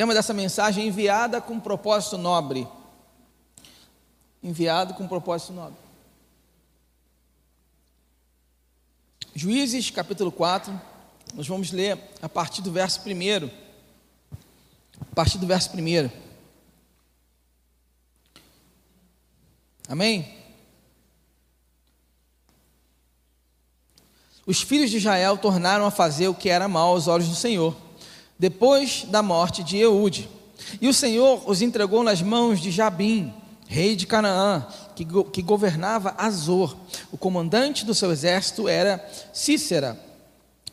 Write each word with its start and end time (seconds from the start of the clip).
tema 0.00 0.14
dessa 0.14 0.32
mensagem 0.32 0.86
enviada 0.86 1.42
com 1.42 1.60
propósito 1.60 2.16
nobre. 2.16 2.66
Enviado 4.42 4.94
com 4.94 5.06
propósito 5.06 5.52
nobre. 5.52 5.76
Juízes 9.34 9.90
capítulo 9.90 10.32
4, 10.32 10.80
nós 11.34 11.46
vamos 11.46 11.70
ler 11.70 11.98
a 12.22 12.30
partir 12.30 12.62
do 12.62 12.72
verso 12.72 13.02
1. 13.06 13.50
A 15.02 15.14
partir 15.14 15.36
do 15.36 15.46
verso 15.46 15.70
1. 15.76 16.10
Amém? 19.86 20.34
Os 24.46 24.62
filhos 24.62 24.90
de 24.90 24.96
Israel 24.96 25.36
tornaram 25.36 25.84
a 25.84 25.90
fazer 25.90 26.28
o 26.28 26.34
que 26.34 26.48
era 26.48 26.66
mal 26.66 26.88
aos 26.88 27.06
olhos 27.06 27.28
do 27.28 27.36
Senhor, 27.36 27.76
depois 28.40 29.04
da 29.06 29.22
morte 29.22 29.62
de 29.62 29.76
Eude. 29.76 30.26
E 30.80 30.88
o 30.88 30.94
Senhor 30.94 31.42
os 31.46 31.60
entregou 31.60 32.02
nas 32.02 32.22
mãos 32.22 32.58
de 32.58 32.70
Jabim, 32.70 33.34
rei 33.68 33.94
de 33.94 34.06
Canaã, 34.06 34.66
que, 34.96 35.06
que 35.30 35.42
governava 35.42 36.14
Azor. 36.16 36.74
O 37.12 37.18
comandante 37.18 37.84
do 37.84 37.94
seu 37.94 38.10
exército 38.10 38.66
era 38.66 39.06
Cícera, 39.34 40.00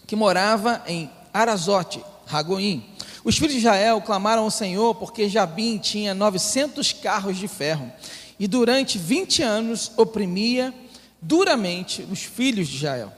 que 0.07 0.15
morava 0.15 0.81
em 0.87 1.11
Arazote, 1.33 2.01
Ragoim. 2.25 2.85
Os 3.21 3.37
filhos 3.37 3.51
de 3.51 3.59
Israel 3.59 3.99
clamaram 3.99 4.43
ao 4.43 4.51
Senhor 4.51 4.95
porque 4.95 5.27
Jabim 5.27 5.77
tinha 5.77 6.13
900 6.13 6.93
carros 6.93 7.35
de 7.35 7.49
ferro 7.49 7.91
e 8.39 8.47
durante 8.47 8.97
20 8.97 9.43
anos 9.43 9.91
oprimia 9.97 10.73
duramente 11.21 12.07
os 12.09 12.23
filhos 12.23 12.69
de 12.69 12.77
Israel. 12.77 13.11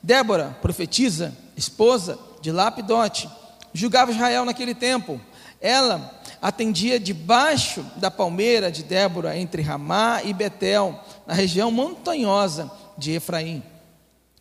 Débora, 0.00 0.56
profetisa, 0.62 1.36
esposa 1.56 2.16
de 2.40 2.52
Lapidote, 2.52 3.28
julgava 3.76 4.10
Israel 4.10 4.44
naquele 4.44 4.74
tempo. 4.74 5.20
Ela 5.60 6.20
atendia 6.40 6.98
debaixo 7.00 7.84
da 7.96 8.10
palmeira 8.10 8.70
de 8.70 8.82
Débora, 8.82 9.36
entre 9.36 9.62
Ramá 9.62 10.22
e 10.24 10.32
Betel, 10.32 10.98
na 11.26 11.34
região 11.34 11.70
montanhosa 11.70 12.70
de 12.96 13.12
Efraim. 13.12 13.62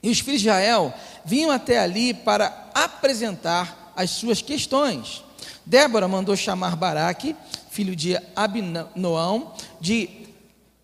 E 0.01 0.09
os 0.09 0.19
filhos 0.19 0.41
de 0.41 0.47
Israel 0.47 0.93
vinham 1.23 1.51
até 1.51 1.79
ali 1.79 2.13
para 2.13 2.69
apresentar 2.73 3.93
as 3.95 4.11
suas 4.11 4.41
questões. 4.41 5.23
Débora 5.65 6.07
mandou 6.07 6.35
chamar 6.35 6.75
Baraque, 6.75 7.35
filho 7.71 7.95
de 7.95 8.15
Abinoão, 8.35 9.53
de 9.81 10.09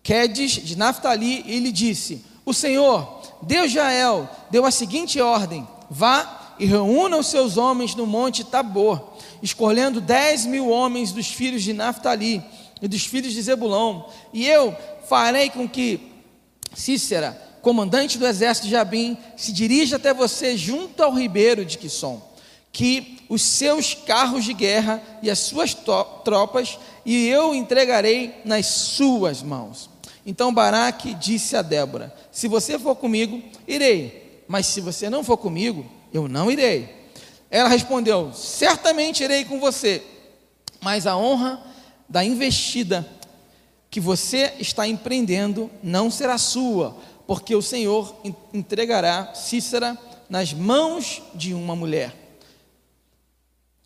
Quedes, 0.02 0.52
de 0.52 0.76
Naphtali, 0.76 1.44
e 1.46 1.60
lhe 1.60 1.70
disse: 1.70 2.24
O 2.44 2.52
Senhor, 2.52 3.22
Deus 3.42 3.70
de 3.70 3.78
Israel, 3.78 4.28
deu 4.50 4.64
a 4.64 4.70
seguinte 4.70 5.20
ordem: 5.20 5.66
vá 5.88 6.41
e 6.58 6.66
reúna 6.66 7.16
os 7.16 7.26
seus 7.26 7.56
homens 7.56 7.94
no 7.94 8.06
monte 8.06 8.44
Tabor, 8.44 9.14
escolhendo 9.42 10.00
dez 10.00 10.46
mil 10.46 10.68
homens 10.68 11.12
dos 11.12 11.28
filhos 11.28 11.62
de 11.62 11.72
Naphtali 11.72 12.42
e 12.80 12.88
dos 12.88 13.04
filhos 13.04 13.32
de 13.32 13.42
Zebulão, 13.42 14.08
e 14.32 14.46
eu 14.46 14.76
farei 15.08 15.50
com 15.50 15.68
que 15.68 16.12
Cícera, 16.74 17.40
comandante 17.60 18.18
do 18.18 18.26
exército 18.26 18.66
de 18.66 18.72
Jabim, 18.72 19.16
se 19.36 19.52
dirija 19.52 19.96
até 19.96 20.12
você 20.12 20.56
junto 20.56 21.02
ao 21.02 21.12
ribeiro 21.12 21.64
de 21.64 21.78
Quisson, 21.78 22.20
que 22.72 23.18
os 23.28 23.42
seus 23.42 23.94
carros 23.94 24.44
de 24.44 24.54
guerra 24.54 25.02
e 25.22 25.30
as 25.30 25.38
suas 25.38 25.74
tropas, 26.24 26.78
e 27.04 27.28
eu 27.28 27.54
entregarei 27.54 28.34
nas 28.44 28.66
suas 28.66 29.42
mãos. 29.42 29.90
Então 30.24 30.52
Baraque 30.52 31.14
disse 31.14 31.56
a 31.56 31.62
Débora: 31.62 32.14
Se 32.30 32.48
você 32.48 32.78
for 32.78 32.96
comigo, 32.96 33.42
irei, 33.66 34.42
mas 34.48 34.66
se 34.66 34.80
você 34.80 35.10
não 35.10 35.22
for 35.22 35.36
comigo, 35.36 35.84
eu 36.12 36.28
não 36.28 36.50
irei. 36.50 37.10
Ela 37.50 37.68
respondeu: 37.68 38.32
Certamente 38.34 39.22
irei 39.22 39.44
com 39.44 39.60
você, 39.60 40.02
mas 40.80 41.06
a 41.06 41.16
honra 41.16 41.62
da 42.08 42.24
investida 42.24 43.06
que 43.90 44.00
você 44.00 44.54
está 44.58 44.86
empreendendo 44.86 45.70
não 45.82 46.10
será 46.10 46.38
sua, 46.38 46.96
porque 47.26 47.54
o 47.54 47.62
Senhor 47.62 48.14
entregará 48.52 49.34
Cícera 49.34 49.98
nas 50.28 50.52
mãos 50.52 51.22
de 51.34 51.52
uma 51.54 51.76
mulher. 51.76 52.14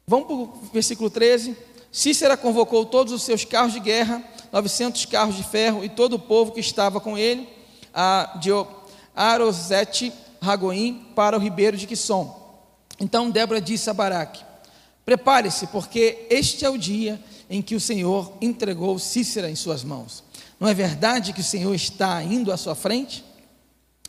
Vamos 0.06 0.26
para 0.26 0.36
o 0.36 0.60
versículo 0.72 1.10
13. 1.10 1.56
Cícera 1.90 2.36
convocou 2.36 2.86
todos 2.86 3.12
os 3.12 3.22
seus 3.22 3.44
carros 3.44 3.72
de 3.72 3.80
guerra 3.80 4.22
900 4.52 5.04
carros 5.06 5.36
de 5.36 5.42
ferro 5.42 5.84
e 5.84 5.88
todo 5.88 6.14
o 6.14 6.18
povo 6.18 6.52
que 6.52 6.60
estava 6.60 7.00
com 7.00 7.16
ele, 7.18 7.48
a, 7.92 8.38
de 8.40 8.50
Arosete 9.14 10.12
Ragoim, 10.46 11.08
para 11.14 11.36
o 11.36 11.40
ribeiro 11.40 11.76
de 11.76 11.86
Quisson. 11.86 12.46
Então 13.00 13.30
Débora 13.30 13.60
disse 13.60 13.90
a 13.90 13.94
Baraque: 13.94 14.42
Prepare-se, 15.04 15.66
porque 15.66 16.26
este 16.30 16.64
é 16.64 16.70
o 16.70 16.78
dia 16.78 17.20
em 17.50 17.60
que 17.60 17.74
o 17.74 17.80
Senhor 17.80 18.32
entregou 18.40 18.98
Cícera 18.98 19.50
em 19.50 19.56
suas 19.56 19.82
mãos. 19.84 20.22
Não 20.58 20.68
é 20.68 20.72
verdade 20.72 21.32
que 21.32 21.40
o 21.40 21.44
Senhor 21.44 21.74
está 21.74 22.22
indo 22.22 22.52
à 22.52 22.56
sua 22.56 22.74
frente? 22.74 23.24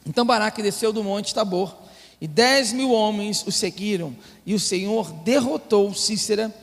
Então 0.05 0.25
Baraque 0.25 0.61
desceu 0.61 0.93
do 0.93 1.03
monte 1.03 1.33
Tabor, 1.33 1.75
e 2.21 2.27
dez 2.27 2.71
mil 2.71 2.91
homens 2.91 3.43
o 3.45 3.51
seguiram, 3.51 4.15
e 4.45 4.53
o 4.53 4.59
Senhor 4.59 5.11
derrotou 5.23 5.93
Cícera, 5.93 6.53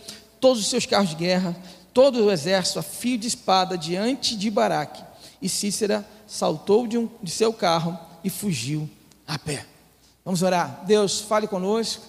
todos 0.40 0.62
os 0.62 0.68
seus 0.68 0.86
carros 0.86 1.10
de 1.10 1.16
guerra, 1.16 1.54
todo 1.92 2.24
o 2.24 2.30
exército 2.30 2.78
a 2.78 2.82
fio 2.82 3.18
de 3.18 3.26
espada 3.26 3.76
diante 3.76 4.36
de 4.36 4.50
Baraque. 4.50 5.02
E 5.42 5.48
Cícera 5.48 6.08
saltou 6.26 6.86
de, 6.86 6.96
um, 6.96 7.08
de 7.22 7.30
seu 7.30 7.52
carro 7.52 7.98
e 8.22 8.30
fugiu 8.30 8.88
a 9.26 9.38
pé. 9.38 9.64
Vamos 10.24 10.42
orar. 10.42 10.84
Deus, 10.86 11.20
fale 11.20 11.46
conosco. 11.46 12.04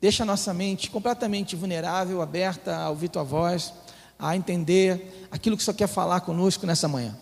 Deixa 0.00 0.22
a 0.22 0.26
nossa 0.26 0.54
mente 0.54 0.90
completamente 0.90 1.56
vulnerável, 1.56 2.22
aberta 2.22 2.76
a 2.76 2.88
ouvir 2.88 3.08
tua 3.08 3.24
voz, 3.24 3.72
a 4.16 4.36
entender 4.36 5.26
aquilo 5.30 5.56
que 5.56 5.62
o 5.62 5.64
Senhor 5.64 5.76
quer 5.76 5.88
falar 5.88 6.20
conosco 6.20 6.66
nessa 6.66 6.86
manhã. 6.86 7.18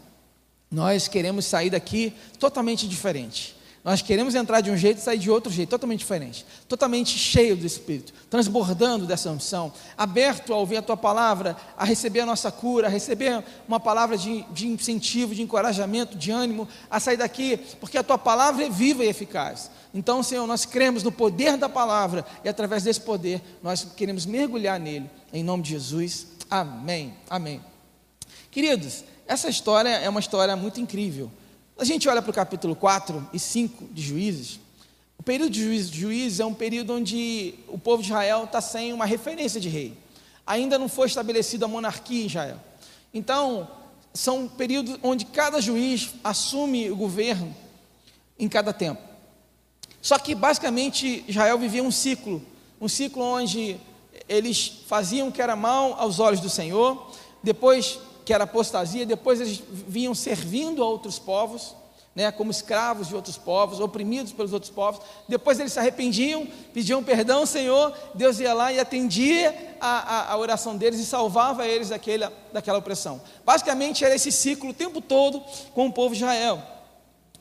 Nós 0.71 1.09
queremos 1.09 1.47
sair 1.47 1.71
daqui 1.71 2.15
totalmente 2.39 2.87
diferente. 2.87 3.56
Nós 3.87 4.03
queremos 4.03 4.35
entrar 4.35 4.61
de 4.63 4.69
um 4.69 4.77
jeito 4.77 4.99
e 4.99 5.01
sair 5.01 5.17
de 5.17 5.31
outro 5.31 5.53
jeito, 5.53 5.69
totalmente 5.69 6.01
diferente, 6.01 6.45
totalmente 6.69 7.17
cheio 7.17 7.57
do 7.57 7.65
Espírito, 7.65 8.13
transbordando 8.29 9.07
dessa 9.07 9.31
unção, 9.31 9.73
aberto 9.97 10.53
a 10.53 10.57
ouvir 10.57 10.79
a 10.79 10.83
tua 10.83 10.97
palavra, 10.97 11.57
a 11.77 11.85
receber 11.85 12.19
a 12.19 12.27
nossa 12.27 12.51
cura, 12.51 12.89
a 12.89 12.91
receber 12.91 13.45
uma 13.69 13.79
palavra 13.79 14.19
de, 14.19 14.43
de 14.51 14.67
incentivo, 14.67 15.37
de 15.37 15.43
encorajamento, 15.43 16.19
de 16.19 16.33
ânimo, 16.33 16.67
a 16.91 16.99
sair 16.99 17.17
daqui, 17.17 17.59
porque 17.79 17.97
a 17.97 18.03
tua 18.03 18.19
palavra 18.19 18.65
é 18.65 18.69
viva 18.69 19.05
e 19.05 19.09
eficaz. 19.09 19.71
Então, 19.95 20.21
Senhor, 20.21 20.49
nós 20.49 20.67
cremos 20.67 21.05
no 21.05 21.13
poder 21.13 21.57
da 21.57 21.69
palavra 21.69 22.27
e 22.43 22.49
através 22.49 22.83
desse 22.83 23.01
poder 23.01 23.41
nós 23.63 23.87
queremos 23.97 24.27
mergulhar 24.27 24.81
nele, 24.81 25.09
em 25.33 25.45
nome 25.45 25.63
de 25.63 25.71
Jesus. 25.71 26.27
Amém. 26.51 27.15
Amém. 27.31 27.61
Queridos, 28.51 29.05
essa 29.29 29.49
história 29.49 29.91
é 29.91 30.09
uma 30.09 30.19
história 30.19 30.57
muito 30.57 30.81
incrível. 30.81 31.31
A 31.79 31.85
gente 31.85 32.09
olha 32.09 32.23
para 32.23 32.31
o 32.31 32.35
capítulo 32.35 32.75
4 32.75 33.29
e 33.35 33.39
5 33.39 33.89
de 33.93 34.01
Juízes, 34.01 34.59
o 35.19 35.23
período 35.23 35.51
de 35.51 35.61
Juízes, 35.91 36.41
é 36.41 36.47
um 36.47 36.55
período 36.55 36.95
onde 36.95 37.55
o 37.69 37.77
povo 37.77 38.03
de 38.03 38.09
Israel 38.09 38.45
está 38.45 38.63
sem 38.63 38.95
uma 38.95 39.05
referência 39.05 39.61
de 39.61 39.69
rei. 39.69 39.93
Ainda 40.47 40.79
não 40.79 40.89
foi 40.89 41.07
estabelecida 41.07 41.67
a 41.67 41.69
monarquia 41.69 42.23
em 42.23 42.27
Israel. 42.27 42.59
Então, 43.13 43.69
são 44.15 44.49
períodos 44.49 44.99
onde 45.03 45.27
cada 45.27 45.61
juiz 45.61 46.15
assume 46.25 46.91
o 46.91 46.97
governo 46.97 47.55
em 48.39 48.49
cada 48.49 48.73
tempo. 48.73 49.03
Só 50.01 50.19
que, 50.19 50.35
basicamente, 50.35 51.25
Israel 51.29 51.59
vivia 51.59 51.83
um 51.83 51.91
ciclo, 51.91 52.43
um 52.81 52.89
ciclo 52.89 53.23
onde 53.23 53.77
eles 54.27 54.81
faziam 54.87 55.29
o 55.29 55.33
que 55.33 55.43
era 55.43 55.55
mal 55.55 55.93
aos 56.01 56.21
olhos 56.21 56.41
do 56.41 56.49
Senhor, 56.49 57.13
depois 57.43 57.99
que 58.27 58.35
era 58.35 58.43
apostasia, 58.43 59.07
depois 59.07 59.41
eles 59.41 59.63
vinham 59.71 60.13
servindo 60.13 60.83
a 60.83 60.89
outros 60.89 61.17
povos, 61.17 61.77
né, 62.13 62.33
como 62.33 62.51
escravos 62.51 63.07
de 63.07 63.15
outros 63.15 63.37
povos, 63.37 63.79
oprimidos 63.79 64.33
pelos 64.33 64.53
outros 64.53 64.73
povos. 64.73 65.01
Depois 65.29 65.61
eles 65.61 65.73
se 65.73 65.79
arrependiam, 65.79 66.45
pediam 66.75 67.05
perdão, 67.05 67.47
Senhor. 67.47 67.97
Deus 68.15 68.41
ia 68.41 68.53
lá 68.53 68.73
e 68.73 68.81
atendia 68.81 69.77
a, 69.81 69.99
a, 69.99 70.33
a 70.33 70.37
oração 70.39 70.77
deles 70.77 70.99
e 70.99 71.07
salvava 71.07 71.69
eles 71.69 71.91
daquela, 71.91 72.33
daquela 72.53 72.79
opressão. 72.79 73.21
Basicamente 73.45 74.05
era 74.05 74.15
esse 74.15 74.33
ciclo 74.33 74.71
o 74.71 74.75
tempo 74.75 75.01
todo 75.01 75.41
com 75.73 75.87
o 75.87 75.93
povo 75.93 76.17
de 76.17 76.23
Israel, 76.23 76.61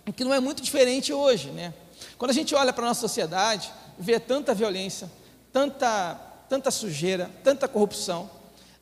o 0.07 0.13
que 0.13 0.23
não 0.23 0.33
é 0.33 0.39
muito 0.39 0.61
diferente 0.61 1.11
hoje. 1.11 1.49
Né? 1.49 1.73
Quando 2.15 2.29
a 2.29 2.33
gente 2.35 2.53
olha 2.53 2.71
para 2.71 2.85
a 2.85 2.89
nossa 2.89 3.01
sociedade, 3.01 3.73
vê 3.97 4.19
tanta 4.19 4.53
violência, 4.53 5.09
tanta, 5.51 6.13
tanta 6.47 6.69
sujeira, 6.69 7.31
tanta 7.43 7.67
corrupção, 7.67 8.29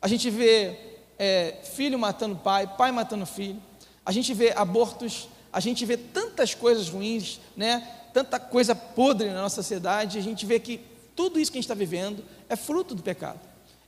a 0.02 0.06
gente 0.06 0.28
vê 0.28 0.93
é, 1.18 1.56
filho 1.74 1.98
matando 1.98 2.36
pai, 2.36 2.66
pai 2.66 2.92
matando 2.92 3.26
filho, 3.26 3.60
a 4.04 4.12
gente 4.12 4.34
vê 4.34 4.52
abortos, 4.54 5.28
a 5.52 5.60
gente 5.60 5.84
vê 5.84 5.96
tantas 5.96 6.54
coisas 6.54 6.88
ruins, 6.88 7.40
né? 7.56 7.86
tanta 8.12 8.38
coisa 8.38 8.74
podre 8.74 9.28
na 9.30 9.42
nossa 9.42 9.56
sociedade, 9.56 10.18
a 10.18 10.22
gente 10.22 10.46
vê 10.46 10.60
que 10.60 10.80
tudo 11.16 11.38
isso 11.38 11.50
que 11.50 11.58
a 11.58 11.60
gente 11.60 11.64
está 11.64 11.74
vivendo 11.74 12.24
é 12.48 12.56
fruto 12.56 12.94
do 12.94 13.02
pecado, 13.02 13.40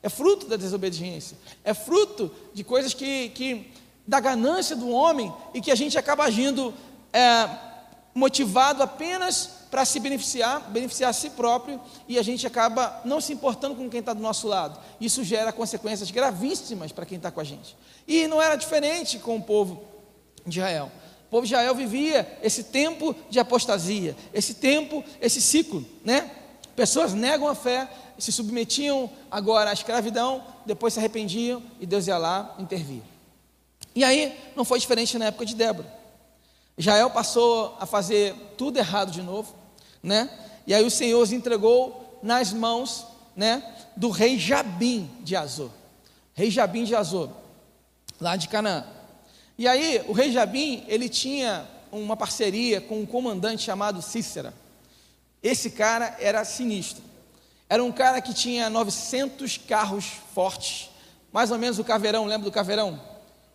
é 0.02 0.08
fruto 0.08 0.46
da 0.46 0.56
desobediência, 0.56 1.36
é 1.64 1.72
fruto 1.72 2.32
de 2.52 2.64
coisas 2.64 2.94
que, 2.94 3.28
que 3.30 3.70
da 4.06 4.20
ganância 4.20 4.74
do 4.74 4.88
homem 4.88 5.32
e 5.52 5.60
que 5.60 5.70
a 5.70 5.74
gente 5.74 5.98
acaba 5.98 6.24
agindo 6.24 6.72
é, 7.12 7.48
motivado 8.14 8.82
apenas 8.82 9.55
para 9.76 9.84
se 9.84 10.00
beneficiar, 10.00 10.70
beneficiar 10.70 11.10
a 11.10 11.12
si 11.12 11.28
próprio, 11.28 11.78
e 12.08 12.18
a 12.18 12.22
gente 12.22 12.46
acaba 12.46 13.02
não 13.04 13.20
se 13.20 13.34
importando 13.34 13.74
com 13.74 13.90
quem 13.90 14.00
está 14.00 14.14
do 14.14 14.22
nosso 14.22 14.48
lado. 14.48 14.80
Isso 14.98 15.22
gera 15.22 15.52
consequências 15.52 16.10
gravíssimas 16.10 16.92
para 16.92 17.04
quem 17.04 17.18
está 17.18 17.30
com 17.30 17.40
a 17.40 17.44
gente. 17.44 17.76
E 18.08 18.26
não 18.26 18.40
era 18.40 18.56
diferente 18.56 19.18
com 19.18 19.36
o 19.36 19.42
povo 19.42 19.84
de 20.46 20.60
Israel. 20.60 20.90
O 21.26 21.30
povo 21.30 21.46
de 21.46 21.52
Israel 21.52 21.74
vivia 21.74 22.38
esse 22.42 22.64
tempo 22.64 23.14
de 23.28 23.38
apostasia, 23.38 24.16
esse 24.32 24.54
tempo, 24.54 25.04
esse 25.20 25.42
ciclo, 25.42 25.84
né? 26.02 26.30
Pessoas 26.74 27.12
negam 27.12 27.46
a 27.46 27.54
fé, 27.54 27.86
se 28.18 28.32
submetiam 28.32 29.10
agora 29.30 29.68
à 29.68 29.74
escravidão, 29.74 30.42
depois 30.64 30.94
se 30.94 31.00
arrependiam 31.00 31.62
e 31.78 31.84
Deus 31.84 32.06
ia 32.06 32.16
lá 32.16 32.54
intervir. 32.58 33.02
E 33.94 34.02
aí 34.02 34.34
não 34.56 34.64
foi 34.64 34.78
diferente 34.78 35.18
na 35.18 35.26
época 35.26 35.44
de 35.44 35.54
Débora. 35.54 35.94
Israel 36.78 37.10
passou 37.10 37.76
a 37.78 37.84
fazer 37.84 38.34
tudo 38.56 38.78
errado 38.78 39.10
de 39.10 39.20
novo, 39.20 39.65
né? 40.06 40.30
E 40.66 40.72
aí 40.72 40.84
o 40.84 40.90
Senhor 40.90 41.20
os 41.20 41.32
entregou 41.32 42.20
nas 42.22 42.52
mãos, 42.52 43.04
né, 43.34 43.62
do 43.96 44.08
rei 44.08 44.38
Jabim 44.38 45.10
de 45.20 45.34
Azor. 45.34 45.70
Rei 46.32 46.48
Jabim 46.48 46.84
de 46.84 46.94
Azor, 46.94 47.28
lá 48.20 48.36
de 48.36 48.48
Canaã. 48.48 48.84
E 49.58 49.66
aí 49.66 50.04
o 50.06 50.12
rei 50.12 50.30
Jabim, 50.30 50.84
ele 50.86 51.08
tinha 51.08 51.66
uma 51.90 52.16
parceria 52.16 52.80
com 52.80 53.00
um 53.00 53.06
comandante 53.06 53.64
chamado 53.64 54.00
Cícera. 54.00 54.54
Esse 55.42 55.70
cara 55.70 56.16
era 56.20 56.44
sinistro. 56.44 57.02
Era 57.68 57.82
um 57.82 57.90
cara 57.90 58.20
que 58.20 58.32
tinha 58.32 58.70
900 58.70 59.58
carros 59.58 60.04
fortes, 60.32 60.88
mais 61.32 61.50
ou 61.50 61.58
menos 61.58 61.80
o 61.80 61.84
caveirão, 61.84 62.26
lembra 62.26 62.44
do 62.44 62.52
caveirão? 62.52 63.00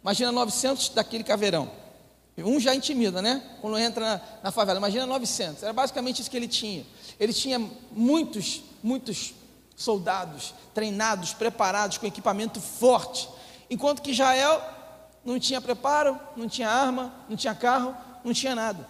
Imagina 0.01 0.33
900 0.33 0.89
daquele 0.89 1.23
caveirão. 1.23 1.71
Um 2.37 2.59
já 2.59 2.73
intimida, 2.73 3.21
né? 3.21 3.43
Quando 3.61 3.77
entra 3.77 4.05
na, 4.05 4.21
na, 4.43 4.51
favela. 4.51 4.79
Imagina 4.79 5.05
900. 5.05 5.63
Era 5.63 5.73
basicamente 5.73 6.21
isso 6.21 6.31
que 6.31 6.37
ele 6.37 6.47
tinha. 6.47 6.85
Ele 7.19 7.33
tinha 7.33 7.59
muitos, 7.91 8.63
muitos 8.81 9.33
soldados 9.75 10.53
treinados, 10.73 11.33
preparados, 11.33 11.97
com 11.97 12.05
equipamento 12.05 12.59
forte. 12.59 13.29
Enquanto 13.69 14.01
que 14.01 14.11
Israel 14.11 14.61
não 15.23 15.39
tinha 15.39 15.61
preparo, 15.61 16.19
não 16.35 16.47
tinha 16.47 16.69
arma, 16.69 17.13
não 17.29 17.35
tinha 17.35 17.53
carro, 17.53 17.95
não 18.23 18.33
tinha 18.33 18.55
nada. 18.55 18.87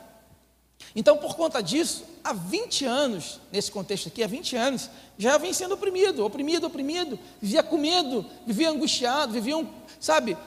Então, 0.95 1.17
por 1.17 1.35
conta 1.35 1.61
disso, 1.61 2.03
há 2.23 2.33
20 2.33 2.85
anos, 2.85 3.39
nesse 3.51 3.71
contexto 3.71 4.07
aqui, 4.07 4.23
há 4.23 4.27
20 4.27 4.55
anos, 4.55 4.89
já 5.17 5.37
vem 5.37 5.53
sendo 5.53 5.75
oprimido, 5.75 6.25
oprimido, 6.25 6.67
oprimido, 6.67 7.19
vivia 7.41 7.63
com 7.63 7.77
medo, 7.77 8.25
vivia 8.45 8.69
angustiado, 8.69 9.31
viviam, 9.31 9.69
sabe, 9.99 10.37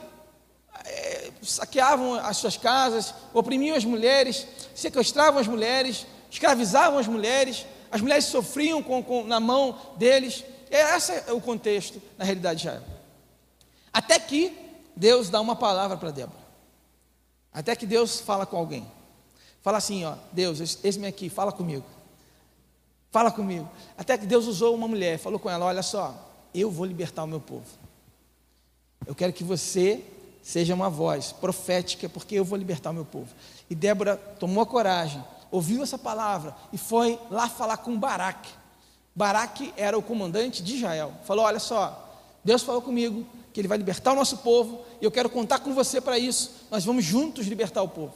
é, 0.83 1.24
saqueavam 1.45 2.15
as 2.15 2.37
suas 2.37 2.57
casas, 2.57 3.13
oprimiam 3.33 3.75
as 3.75 3.85
mulheres, 3.85 4.47
sequestravam 4.73 5.39
as 5.39 5.47
mulheres, 5.47 6.05
escravizavam 6.29 6.99
as 6.99 7.07
mulheres, 7.07 7.65
as 7.91 8.01
mulheres 8.01 8.25
sofriam 8.25 8.83
com, 8.83 9.03
com, 9.03 9.23
na 9.23 9.39
mão 9.39 9.77
deles. 9.97 10.43
Esse 10.69 11.11
é 11.27 11.31
o 11.31 11.39
contexto, 11.39 12.01
na 12.17 12.25
realidade, 12.25 12.63
já. 12.63 12.81
Até 13.93 14.19
que 14.19 14.51
Deus 14.95 15.29
dá 15.29 15.39
uma 15.39 15.55
palavra 15.55 15.95
para 15.95 16.11
Débora. 16.11 16.45
Até 17.53 17.75
que 17.75 17.85
Deus 17.85 18.19
fala 18.19 18.45
com 18.45 18.57
alguém. 18.57 18.85
Fala 19.61 19.77
assim, 19.77 20.03
ó, 20.03 20.15
Deus, 20.31 20.59
esse-me 20.83 21.07
aqui, 21.07 21.29
fala 21.29 21.51
comigo. 21.51 21.85
Fala 23.15 23.31
comigo. 23.31 23.69
Até 23.97 24.17
que 24.17 24.25
Deus 24.25 24.45
usou 24.45 24.75
uma 24.75 24.89
mulher, 24.89 25.17
falou 25.17 25.39
com 25.39 25.49
ela: 25.49 25.63
Olha 25.65 25.81
só, 25.81 26.13
eu 26.53 26.69
vou 26.69 26.85
libertar 26.85 27.23
o 27.23 27.27
meu 27.27 27.39
povo. 27.39 27.65
Eu 29.07 29.15
quero 29.15 29.31
que 29.31 29.41
você 29.41 30.03
seja 30.45 30.75
uma 30.75 30.91
voz 30.91 31.31
profética, 31.31 32.07
porque 32.07 32.35
eu 32.35 32.45
vou 32.45 32.55
libertar 32.55 32.91
o 32.91 32.93
meu 32.93 33.03
povo. 33.03 33.29
E 33.67 33.73
Débora 33.73 34.15
tomou 34.15 34.61
a 34.61 34.65
coragem, 34.65 35.21
ouviu 35.49 35.81
essa 35.81 35.97
palavra 35.97 36.55
e 36.71 36.77
foi 36.77 37.19
lá 37.31 37.49
falar 37.49 37.77
com 37.77 37.97
Baraque. 37.97 38.51
Baraque 39.15 39.73
era 39.75 39.97
o 39.97 40.03
comandante 40.03 40.61
de 40.61 40.75
Israel. 40.75 41.13
Falou: 41.23 41.45
Olha 41.45 41.59
só, 41.59 42.15
Deus 42.43 42.61
falou 42.61 42.79
comigo 42.79 43.25
que 43.51 43.59
Ele 43.59 43.67
vai 43.67 43.79
libertar 43.79 44.11
o 44.11 44.15
nosso 44.15 44.37
povo 44.37 44.81
e 45.01 45.05
eu 45.05 45.09
quero 45.09 45.31
contar 45.31 45.59
com 45.59 45.73
você 45.73 45.99
para 45.99 46.19
isso. 46.19 46.51
Nós 46.69 46.85
vamos 46.85 47.03
juntos 47.03 47.47
libertar 47.47 47.81
o 47.81 47.89
povo. 47.89 48.13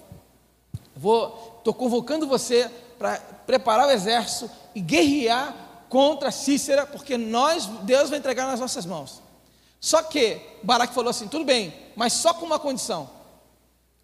Vou, 0.95 1.55
estou 1.57 1.73
convocando 1.73 2.27
você 2.27 2.69
para 2.99 3.17
preparar 3.47 3.87
o 3.87 3.91
exército 3.91 4.51
e 4.75 4.81
guerrear 4.81 5.55
contra 5.89 6.29
Cícera, 6.29 6.85
porque 6.85 7.17
nós, 7.17 7.65
Deus 7.81 8.11
vai 8.11 8.19
entregar 8.19 8.45
nas 8.45 8.59
nossas 8.59 8.85
mãos. 8.85 9.19
Só 9.79 10.03
que 10.03 10.39
Baraque 10.63 10.93
falou 10.93 11.09
assim: 11.09 11.27
tudo 11.27 11.45
bem, 11.45 11.73
mas 11.95 12.13
só 12.13 12.33
com 12.33 12.45
uma 12.45 12.59
condição. 12.59 13.09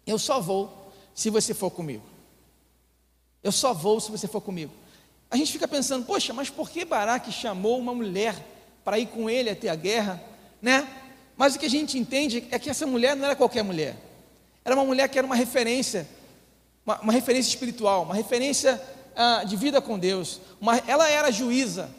Eu 0.06 0.18
só 0.18 0.40
vou 0.40 0.92
se 1.14 1.30
você 1.30 1.52
for 1.52 1.70
comigo. 1.70 2.04
Eu 3.42 3.52
só 3.52 3.72
vou 3.72 4.00
se 4.00 4.10
você 4.10 4.26
for 4.26 4.40
comigo. 4.40 4.72
A 5.30 5.36
gente 5.36 5.52
fica 5.52 5.66
pensando, 5.66 6.06
poxa, 6.06 6.32
mas 6.32 6.50
por 6.50 6.70
que 6.70 6.84
Baraque 6.84 7.32
chamou 7.32 7.78
uma 7.78 7.94
mulher 7.94 8.34
para 8.84 8.98
ir 8.98 9.06
com 9.06 9.28
ele 9.28 9.50
até 9.50 9.68
a 9.68 9.74
guerra, 9.74 10.22
né? 10.62 10.88
Mas 11.36 11.54
o 11.54 11.58
que 11.58 11.66
a 11.66 11.70
gente 11.70 11.98
entende 11.98 12.46
é 12.50 12.58
que 12.58 12.70
essa 12.70 12.86
mulher 12.86 13.14
não 13.16 13.26
era 13.26 13.36
qualquer 13.36 13.62
mulher. 13.62 13.96
Era 14.64 14.74
uma 14.74 14.84
mulher 14.84 15.08
que 15.08 15.18
era 15.18 15.26
uma 15.26 15.36
referência 15.36 16.08
uma, 16.86 17.00
uma 17.00 17.12
referência 17.12 17.50
espiritual, 17.50 18.04
uma 18.04 18.14
referência 18.14 18.80
ah, 19.16 19.42
de 19.44 19.56
vida 19.56 19.80
com 19.80 19.98
Deus. 19.98 20.40
Uma, 20.60 20.76
ela 20.86 21.08
era 21.08 21.32
juíza, 21.32 21.90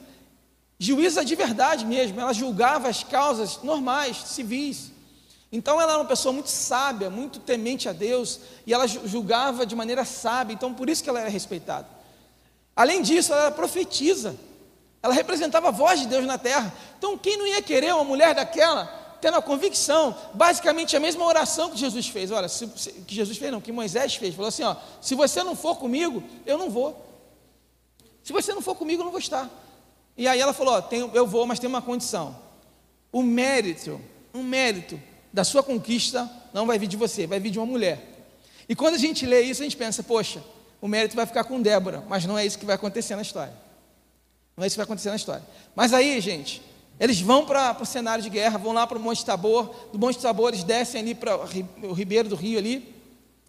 juíza 0.79 1.25
de 1.25 1.35
verdade 1.35 1.85
mesmo, 1.85 2.19
ela 2.19 2.33
julgava 2.33 2.87
as 2.87 3.03
causas 3.03 3.61
normais, 3.63 4.17
civis. 4.17 4.91
Então 5.51 5.81
ela 5.81 5.93
era 5.93 6.01
uma 6.01 6.07
pessoa 6.07 6.33
muito 6.33 6.49
sábia, 6.49 7.09
muito 7.09 7.39
temente 7.39 7.87
a 7.87 7.93
Deus, 7.93 8.39
e 8.65 8.73
ela 8.73 8.85
julgava 8.87 9.65
de 9.65 9.75
maneira 9.75 10.03
sábia, 10.05 10.53
então 10.53 10.73
por 10.73 10.89
isso 10.89 11.03
que 11.03 11.09
ela 11.09 11.21
era 11.21 11.29
respeitada. 11.29 11.87
Além 12.75 13.01
disso, 13.01 13.33
ela 13.33 13.43
era 13.43 13.51
profetisa, 13.51 14.35
ela 15.01 15.13
representava 15.13 15.69
a 15.69 15.71
voz 15.71 15.99
de 15.99 16.07
Deus 16.07 16.25
na 16.25 16.37
terra. 16.37 16.73
Então 16.97 17.17
quem 17.17 17.37
não 17.37 17.47
ia 17.47 17.61
querer 17.61 17.93
uma 17.93 18.03
mulher 18.03 18.35
daquela 18.35 19.05
tendo 19.21 19.37
a 19.37 19.41
convicção, 19.41 20.15
basicamente 20.33 20.95
a 20.95 20.99
mesma 20.99 21.25
oração 21.25 21.71
que 21.71 21.77
Jesus 21.77 22.07
fez. 22.07 22.31
Olha, 22.31 22.47
se, 22.47 22.69
se, 22.75 22.91
que 22.91 23.15
Jesus 23.15 23.37
fez, 23.37 23.51
não, 23.51 23.61
que 23.61 23.71
Moisés 23.71 24.15
fez. 24.15 24.35
Falou 24.35 24.49
assim: 24.49 24.63
ó, 24.63 24.75
se 25.01 25.15
você 25.15 25.43
não 25.43 25.55
for 25.55 25.77
comigo, 25.77 26.23
eu 26.45 26.57
não 26.57 26.69
vou. 26.69 27.03
Se 28.23 28.31
você 28.33 28.53
não 28.53 28.61
for 28.61 28.75
comigo, 28.75 29.01
eu 29.01 29.05
não 29.05 29.11
vou 29.11 29.19
estar. 29.19 29.49
E 30.17 30.27
aí 30.27 30.39
ela 30.39 30.53
falou: 30.53 30.81
tenho, 30.81 31.11
eu 31.13 31.27
vou, 31.27 31.45
mas 31.45 31.59
tem 31.59 31.69
uma 31.69 31.81
condição. 31.81 32.35
O 33.11 33.21
mérito, 33.21 34.01
um 34.33 34.43
mérito 34.43 34.99
da 35.31 35.43
sua 35.43 35.61
conquista 35.61 36.29
não 36.53 36.65
vai 36.65 36.79
vir 36.79 36.87
de 36.87 36.97
você, 36.97 37.27
vai 37.27 37.39
vir 37.39 37.51
de 37.51 37.59
uma 37.59 37.65
mulher. 37.65 38.15
E 38.67 38.75
quando 38.75 38.95
a 38.95 38.97
gente 38.97 39.25
lê 39.25 39.41
isso, 39.41 39.61
a 39.61 39.65
gente 39.65 39.77
pensa: 39.77 40.01
poxa, 40.01 40.43
o 40.81 40.87
mérito 40.87 41.15
vai 41.15 41.25
ficar 41.25 41.43
com 41.43 41.61
Débora, 41.61 42.03
mas 42.09 42.25
não 42.25 42.37
é 42.37 42.45
isso 42.45 42.57
que 42.57 42.65
vai 42.65 42.75
acontecer 42.75 43.15
na 43.15 43.21
história. 43.21 43.53
Não 44.55 44.63
é 44.63 44.67
isso 44.67 44.73
que 44.73 44.79
vai 44.79 44.85
acontecer 44.85 45.09
na 45.09 45.15
história. 45.15 45.43
Mas 45.75 45.93
aí, 45.93 46.19
gente, 46.19 46.63
eles 46.99 47.21
vão 47.21 47.45
para 47.45 47.77
o 47.79 47.85
cenário 47.85 48.23
de 48.23 48.29
guerra, 48.29 48.57
vão 48.57 48.73
lá 48.73 48.87
para 48.87 48.97
o 48.97 49.01
Monte 49.01 49.23
Tabor, 49.23 49.73
do 49.93 49.99
Monte 49.99 50.19
Tabor 50.19 50.49
eles 50.49 50.63
descem 50.63 51.01
ali 51.01 51.13
para 51.13 51.37
o 51.37 51.93
ribeiro 51.93 52.27
do 52.27 52.35
rio 52.35 52.57
ali. 52.57 52.95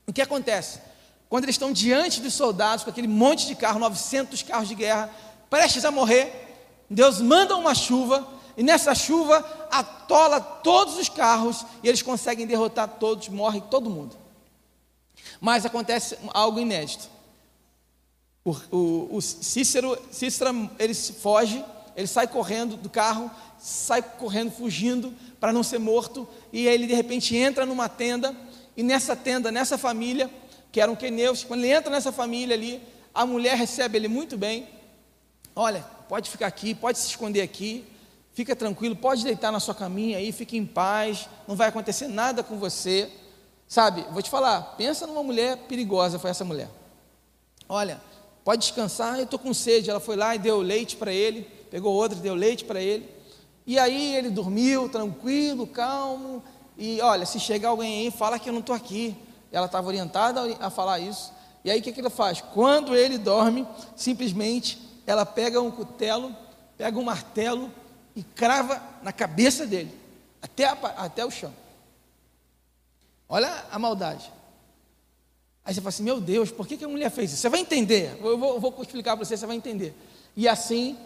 O 0.06 0.12
que 0.12 0.20
acontece? 0.20 0.80
Quando 1.28 1.44
eles 1.44 1.54
estão 1.54 1.72
diante 1.72 2.20
dos 2.20 2.34
soldados, 2.34 2.84
com 2.84 2.90
aquele 2.90 3.08
monte 3.08 3.46
de 3.46 3.54
carro, 3.54 3.78
900 3.78 4.42
carros 4.42 4.68
de 4.68 4.74
guerra, 4.74 5.10
prestes 5.50 5.84
a 5.84 5.90
morrer, 5.90 6.47
Deus 6.90 7.20
manda 7.20 7.56
uma 7.56 7.74
chuva, 7.74 8.26
e 8.56 8.62
nessa 8.62 8.94
chuva 8.94 9.38
atola 9.70 10.40
todos 10.40 10.96
os 10.96 11.08
carros, 11.08 11.64
e 11.82 11.88
eles 11.88 12.02
conseguem 12.02 12.46
derrotar 12.46 12.88
todos, 12.88 13.28
morre 13.28 13.60
todo 13.70 13.90
mundo. 13.90 14.16
Mas 15.40 15.66
acontece 15.66 16.18
algo 16.32 16.58
inédito. 16.58 17.08
O, 18.44 18.56
o, 18.70 19.16
o 19.16 19.22
Cícero, 19.22 19.98
Cícero, 20.10 20.70
ele 20.78 20.94
foge, 20.94 21.64
ele 21.94 22.06
sai 22.06 22.26
correndo 22.26 22.76
do 22.76 22.88
carro, 22.88 23.30
sai 23.58 24.00
correndo, 24.00 24.50
fugindo 24.50 25.12
para 25.38 25.52
não 25.52 25.62
ser 25.62 25.78
morto, 25.78 26.26
e 26.52 26.66
ele 26.66 26.86
de 26.86 26.94
repente 26.94 27.36
entra 27.36 27.66
numa 27.66 27.88
tenda, 27.88 28.34
e 28.76 28.82
nessa 28.82 29.14
tenda, 29.14 29.52
nessa 29.52 29.76
família, 29.76 30.30
que 30.72 30.80
eram 30.80 30.96
queneus, 30.96 31.44
quando 31.44 31.64
ele 31.64 31.72
entra 31.72 31.90
nessa 31.90 32.12
família 32.12 32.54
ali, 32.54 32.80
a 33.14 33.26
mulher 33.26 33.56
recebe 33.56 33.98
ele 33.98 34.08
muito 34.08 34.36
bem. 34.36 34.68
Olha, 35.54 35.84
pode 36.08 36.30
ficar 36.30 36.46
aqui, 36.46 36.74
pode 36.74 36.98
se 36.98 37.08
esconder 37.08 37.42
aqui, 37.42 37.84
fica 38.32 38.56
tranquilo, 38.56 38.96
pode 38.96 39.24
deitar 39.24 39.52
na 39.52 39.60
sua 39.60 39.74
caminha 39.74 40.18
aí, 40.18 40.32
fique 40.32 40.56
em 40.56 40.64
paz, 40.64 41.28
não 41.46 41.54
vai 41.54 41.68
acontecer 41.68 42.08
nada 42.08 42.42
com 42.42 42.58
você. 42.58 43.10
Sabe, 43.66 44.04
vou 44.10 44.22
te 44.22 44.30
falar, 44.30 44.62
pensa 44.78 45.06
numa 45.06 45.22
mulher 45.22 45.56
perigosa, 45.68 46.18
foi 46.18 46.30
essa 46.30 46.44
mulher. 46.44 46.70
Olha, 47.68 48.00
pode 48.42 48.62
descansar, 48.62 49.18
eu 49.18 49.24
estou 49.24 49.38
com 49.38 49.52
sede. 49.52 49.90
Ela 49.90 50.00
foi 50.00 50.16
lá 50.16 50.34
e 50.34 50.38
deu 50.38 50.60
leite 50.60 50.96
para 50.96 51.12
ele 51.12 51.58
pegou 51.70 51.94
outro, 51.94 52.18
deu 52.18 52.34
leite 52.34 52.64
para 52.64 52.80
ele. 52.80 53.08
E 53.66 53.78
aí 53.78 54.14
ele 54.16 54.30
dormiu, 54.30 54.88
tranquilo, 54.88 55.66
calmo. 55.66 56.42
E 56.76 57.00
olha, 57.00 57.26
se 57.26 57.38
chegar 57.38 57.70
alguém 57.70 58.06
aí, 58.06 58.10
fala 58.10 58.38
que 58.38 58.48
eu 58.48 58.52
não 58.52 58.60
estou 58.60 58.74
aqui. 58.74 59.16
Ela 59.52 59.66
estava 59.66 59.86
orientada 59.86 60.40
a 60.60 60.70
falar 60.70 60.98
isso. 60.98 61.32
E 61.64 61.70
aí 61.70 61.80
o 61.80 61.82
que, 61.82 61.92
que 61.92 62.00
ela 62.00 62.10
faz? 62.10 62.40
Quando 62.40 62.94
ele 62.94 63.18
dorme, 63.18 63.66
simplesmente 63.94 64.87
ela 65.08 65.24
pega 65.24 65.58
um 65.58 65.70
cutelo, 65.70 66.36
pega 66.76 66.98
um 66.98 67.02
martelo 67.02 67.72
e 68.14 68.22
crava 68.22 68.82
na 69.02 69.10
cabeça 69.10 69.66
dele, 69.66 69.90
até, 70.42 70.66
a, 70.66 70.72
até 70.72 71.24
o 71.24 71.30
chão. 71.30 71.50
Olha 73.26 73.64
a 73.70 73.78
maldade. 73.78 74.30
Aí 75.64 75.72
você 75.72 75.80
fala 75.80 75.88
assim: 75.88 76.02
Meu 76.02 76.20
Deus, 76.20 76.50
por 76.50 76.68
que, 76.68 76.76
que 76.76 76.84
a 76.84 76.88
mulher 76.88 77.10
fez 77.10 77.32
isso? 77.32 77.40
Você 77.40 77.48
vai 77.48 77.60
entender, 77.60 78.18
eu 78.22 78.36
vou, 78.36 78.54
eu 78.56 78.60
vou 78.60 78.82
explicar 78.82 79.16
para 79.16 79.24
você, 79.24 79.34
você 79.34 79.46
vai 79.46 79.56
entender. 79.56 79.94
E 80.36 80.46
assim, 80.46 80.98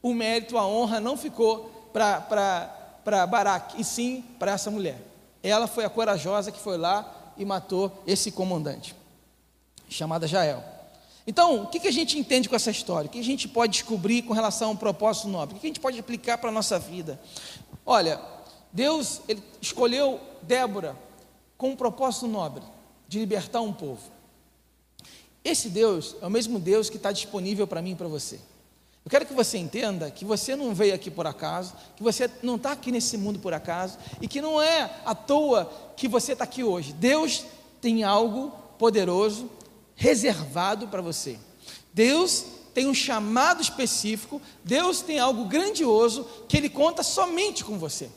o 0.00 0.14
mérito, 0.14 0.56
a 0.56 0.64
honra 0.64 1.00
não 1.00 1.16
ficou 1.16 1.90
para 1.92 3.26
Baraque, 3.26 3.80
e 3.80 3.84
sim 3.84 4.24
para 4.38 4.52
essa 4.52 4.70
mulher. 4.70 4.98
Ela 5.42 5.66
foi 5.66 5.84
a 5.84 5.90
corajosa 5.90 6.52
que 6.52 6.60
foi 6.60 6.78
lá 6.78 7.32
e 7.36 7.44
matou 7.44 8.00
esse 8.06 8.30
comandante, 8.30 8.94
chamada 9.88 10.28
Jael. 10.28 10.62
Então, 11.26 11.62
o 11.62 11.66
que, 11.66 11.86
a 11.86 11.92
gente 11.92 12.18
entende 12.18 12.48
com 12.48 12.56
essa 12.56 12.70
história? 12.70 13.08
O 13.08 13.10
que 13.10 13.18
a 13.18 13.24
gente 13.24 13.46
pode 13.46 13.72
descobrir 13.72 14.22
com 14.22 14.32
relação 14.32 14.68
a 14.68 14.72
um 14.72 14.76
propósito 14.76 15.28
nobre? 15.28 15.56
O 15.56 15.60
que 15.60 15.66
a 15.66 15.68
gente 15.68 15.80
pode 15.80 15.98
aplicar 15.98 16.38
para 16.38 16.48
a 16.48 16.52
nossa 16.52 16.78
vida? 16.78 17.20
Olha, 17.84 18.20
Deus 18.72 19.20
ele 19.28 19.42
escolheu 19.60 20.20
Débora 20.42 20.96
com 21.56 21.70
um 21.70 21.76
propósito 21.76 22.26
nobre 22.26 22.62
de 23.06 23.18
libertar 23.18 23.60
um 23.60 23.72
povo. 23.72 24.00
Esse 25.44 25.68
Deus 25.68 26.16
é 26.20 26.26
o 26.26 26.30
mesmo 26.30 26.58
Deus 26.58 26.88
que 26.88 26.96
está 26.96 27.12
disponível 27.12 27.66
para 27.66 27.82
mim 27.82 27.92
e 27.92 27.96
para 27.96 28.08
você. 28.08 28.38
Eu 29.04 29.10
quero 29.10 29.24
que 29.24 29.32
você 29.32 29.56
entenda 29.56 30.10
que 30.10 30.24
você 30.24 30.54
não 30.54 30.74
veio 30.74 30.94
aqui 30.94 31.10
por 31.10 31.26
acaso, 31.26 31.74
que 31.96 32.02
você 32.02 32.30
não 32.42 32.56
está 32.56 32.72
aqui 32.72 32.92
nesse 32.92 33.16
mundo 33.16 33.38
por 33.38 33.54
acaso, 33.54 33.98
e 34.20 34.28
que 34.28 34.42
não 34.42 34.60
é 34.60 34.90
à 35.04 35.14
toa 35.14 35.70
que 35.96 36.06
você 36.06 36.32
está 36.32 36.44
aqui 36.44 36.62
hoje. 36.62 36.92
Deus 36.92 37.44
tem 37.80 38.04
algo 38.04 38.52
poderoso 38.78 39.50
reservado 40.00 40.88
para 40.88 41.02
você. 41.02 41.38
Deus 41.92 42.46
tem 42.72 42.86
um 42.86 42.94
chamado 42.94 43.60
específico, 43.60 44.40
Deus 44.64 45.02
tem 45.02 45.18
algo 45.18 45.44
grandioso 45.44 46.26
que 46.48 46.56
Ele 46.56 46.70
conta 46.70 47.02
somente 47.02 47.62
com 47.62 47.78
você. 47.78 48.08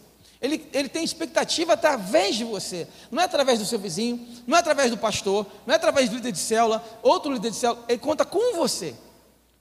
Ele, 0.41 0.65
ele 0.73 0.89
tem 0.89 1.03
expectativa 1.03 1.73
através 1.73 2.35
de 2.35 2.43
você, 2.43 2.87
não 3.11 3.21
é 3.21 3.25
através 3.25 3.59
do 3.59 3.65
seu 3.65 3.79
vizinho, 3.79 4.25
não 4.47 4.57
é 4.57 4.59
através 4.59 4.91
do 4.91 4.97
pastor, 4.97 5.45
não 5.65 5.73
é 5.73 5.77
através 5.77 6.09
do 6.09 6.15
líder 6.15 6.31
de 6.31 6.37
célula, 6.37 6.83
outro 7.01 7.31
líder 7.31 7.51
de 7.51 7.57
célula, 7.57 7.83
ele 7.87 7.99
conta 7.99 8.25
com 8.25 8.55
você. 8.55 8.95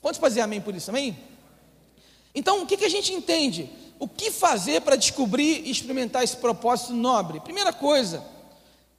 Quantos 0.01 0.21
fazer 0.21 0.41
amém 0.41 0.61
por 0.61 0.75
isso? 0.75 0.91
Amém? 0.91 1.17
Então, 2.35 2.63
o 2.63 2.67
que, 2.67 2.77
que 2.77 2.85
a 2.85 2.89
gente 2.89 3.13
entende? 3.13 3.71
O 3.99 4.09
que 4.09 4.31
fazer 4.31 4.81
para 4.81 4.97
descobrir 4.97 5.63
e 5.65 5.71
experimentar 5.71 6.23
esse 6.23 6.37
propósito 6.37 6.93
nobre? 6.93 7.41
Primeira 7.41 7.73
coisa, 7.73 8.25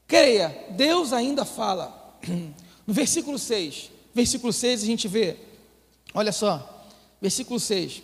creia, 0.07 0.65
Deus 0.71 1.13
ainda 1.13 1.45
fala. 1.45 2.17
No 2.85 2.93
versículo 2.93 3.39
6, 3.39 3.89
versículo 4.13 4.51
6 4.51 4.83
a 4.83 4.85
gente 4.85 5.07
vê, 5.07 5.37
olha 6.13 6.31
só, 6.31 6.87
versículo 7.21 7.59
6. 7.59 8.03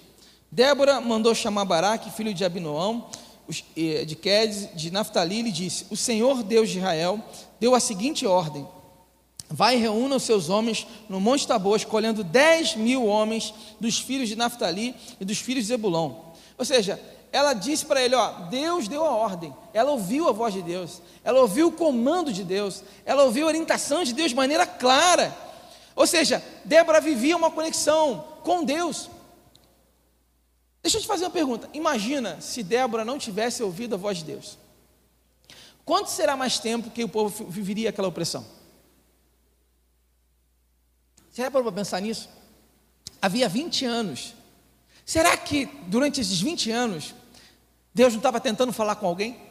Débora 0.51 0.99
mandou 0.99 1.35
chamar 1.35 1.65
Baraque, 1.65 2.11
filho 2.11 2.33
de 2.33 2.43
Abinoão, 2.43 3.09
de 3.47 4.15
Quedes, 4.15 4.69
de 4.75 4.91
Naftali, 4.91 5.39
e 5.39 5.51
disse: 5.51 5.85
O 5.89 5.97
Senhor 5.97 6.43
Deus 6.43 6.69
de 6.69 6.77
Israel 6.77 7.23
deu 7.59 7.75
a 7.75 7.79
seguinte 7.79 8.25
ordem: 8.25 8.67
Vai 9.49 9.75
e 9.75 9.79
reúna 9.79 10.15
os 10.15 10.23
seus 10.23 10.49
homens 10.49 10.87
no 11.07 11.19
Monte 11.19 11.47
Tabor, 11.47 11.75
escolhendo 11.75 12.23
dez 12.23 12.75
mil 12.75 13.05
homens 13.05 13.53
dos 13.79 13.99
filhos 13.99 14.29
de 14.29 14.35
Naftali 14.35 14.95
e 15.19 15.25
dos 15.25 15.39
filhos 15.39 15.65
de 15.65 15.69
Zebulon. 15.69 16.13
Ou 16.57 16.65
seja, 16.65 16.99
ela 17.31 17.53
disse 17.53 17.85
para 17.85 18.01
ele: 18.01 18.15
Ó, 18.15 18.31
Deus 18.49 18.87
deu 18.87 19.05
a 19.05 19.11
ordem, 19.11 19.55
ela 19.73 19.91
ouviu 19.91 20.27
a 20.27 20.31
voz 20.31 20.53
de 20.53 20.61
Deus, 20.61 21.01
ela 21.23 21.41
ouviu 21.41 21.67
o 21.67 21.71
comando 21.71 22.33
de 22.33 22.43
Deus, 22.43 22.83
ela 23.05 23.23
ouviu 23.23 23.45
a 23.45 23.47
orientação 23.47 24.03
de 24.03 24.13
Deus 24.13 24.29
de 24.29 24.35
maneira 24.35 24.65
clara. 24.65 25.35
Ou 25.95 26.07
seja, 26.07 26.43
Débora 26.63 27.01
vivia 27.01 27.35
uma 27.35 27.51
conexão 27.51 28.25
com 28.43 28.63
Deus. 28.63 29.09
Deixa 30.81 30.97
eu 30.97 31.01
te 31.01 31.07
fazer 31.07 31.25
uma 31.25 31.29
pergunta. 31.29 31.69
Imagina 31.73 32.39
se 32.39 32.63
Débora 32.63 33.03
não 33.03 33.17
tivesse 33.17 33.61
ouvido 33.61 33.95
a 33.95 33.97
voz 33.97 34.19
de 34.19 34.23
Deus. 34.23 34.57
Quanto 35.83 36.09
será 36.09 36.37
mais 36.37 36.57
tempo 36.57 36.89
que 36.89 37.03
o 37.03 37.09
povo 37.09 37.45
viveria 37.45 37.89
aquela 37.89 38.07
opressão? 38.07 38.45
Será 41.31 41.51
para 41.51 41.71
pensar 41.71 42.01
nisso? 42.01 42.29
Havia 43.21 43.49
20 43.49 43.85
anos. 43.85 44.33
Será 45.05 45.35
que 45.35 45.65
durante 45.87 46.21
esses 46.21 46.39
20 46.39 46.71
anos 46.71 47.15
Deus 47.93 48.13
não 48.13 48.19
estava 48.19 48.39
tentando 48.39 48.71
falar 48.71 48.95
com 48.95 49.07
alguém? 49.07 49.49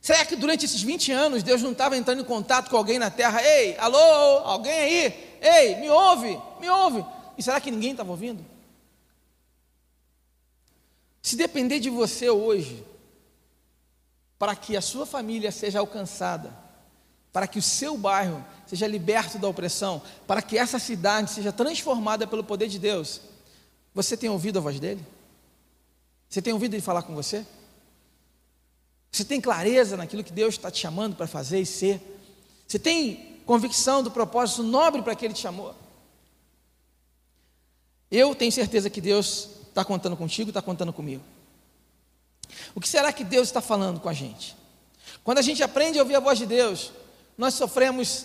Será 0.00 0.24
que 0.24 0.36
durante 0.36 0.64
esses 0.64 0.82
20 0.82 1.10
anos 1.10 1.42
Deus 1.42 1.62
não 1.62 1.72
estava 1.72 1.96
entrando 1.96 2.20
em 2.20 2.24
contato 2.24 2.70
com 2.70 2.76
alguém 2.76 2.98
na 2.98 3.10
terra? 3.10 3.42
Ei, 3.42 3.76
alô, 3.78 3.98
alguém 3.98 4.72
aí? 4.72 5.38
Ei, 5.40 5.76
me 5.80 5.90
ouve, 5.90 6.40
me 6.60 6.68
ouve. 6.68 7.04
E 7.36 7.42
será 7.42 7.60
que 7.60 7.70
ninguém 7.70 7.90
estava 7.90 8.10
ouvindo? 8.10 8.44
Se 11.20 11.34
depender 11.34 11.80
de 11.80 11.90
você 11.90 12.30
hoje, 12.30 12.84
para 14.38 14.54
que 14.54 14.76
a 14.76 14.80
sua 14.80 15.04
família 15.04 15.50
seja 15.50 15.80
alcançada, 15.80 16.56
para 17.32 17.48
que 17.48 17.58
o 17.58 17.62
seu 17.62 17.96
bairro 17.98 18.44
seja 18.64 18.86
liberto 18.86 19.38
da 19.38 19.48
opressão, 19.48 20.00
para 20.26 20.40
que 20.40 20.56
essa 20.56 20.78
cidade 20.78 21.32
seja 21.32 21.52
transformada 21.52 22.26
pelo 22.26 22.44
poder 22.44 22.68
de 22.68 22.78
Deus, 22.78 23.20
você 23.92 24.16
tem 24.16 24.30
ouvido 24.30 24.58
a 24.58 24.62
voz 24.62 24.78
dele? 24.78 25.04
Você 26.36 26.42
tem 26.42 26.52
ouvido 26.52 26.74
ele 26.74 26.82
falar 26.82 27.02
com 27.02 27.14
você? 27.14 27.46
Você 29.10 29.24
tem 29.24 29.40
clareza 29.40 29.96
naquilo 29.96 30.22
que 30.22 30.32
Deus 30.32 30.54
está 30.56 30.70
te 30.70 30.78
chamando 30.78 31.16
para 31.16 31.26
fazer 31.26 31.60
e 31.60 31.64
ser? 31.64 31.98
Você 32.68 32.78
tem 32.78 33.40
convicção 33.46 34.02
do 34.02 34.10
propósito 34.10 34.62
nobre 34.62 35.00
para 35.00 35.14
que 35.16 35.24
Ele 35.24 35.32
te 35.32 35.40
chamou? 35.40 35.74
Eu 38.10 38.34
tenho 38.34 38.52
certeza 38.52 38.90
que 38.90 39.00
Deus 39.00 39.48
Está 39.76 39.84
contando 39.84 40.16
contigo, 40.16 40.48
está 40.48 40.62
contando 40.62 40.90
comigo. 40.90 41.22
O 42.74 42.80
que 42.80 42.88
será 42.88 43.12
que 43.12 43.22
Deus 43.22 43.48
está 43.48 43.60
falando 43.60 44.00
com 44.00 44.08
a 44.08 44.12
gente? 44.14 44.56
Quando 45.22 45.36
a 45.36 45.42
gente 45.42 45.62
aprende 45.62 45.98
a 45.98 46.02
ouvir 46.02 46.16
a 46.16 46.20
voz 46.20 46.38
de 46.38 46.46
Deus, 46.46 46.92
nós 47.36 47.52
sofremos 47.52 48.24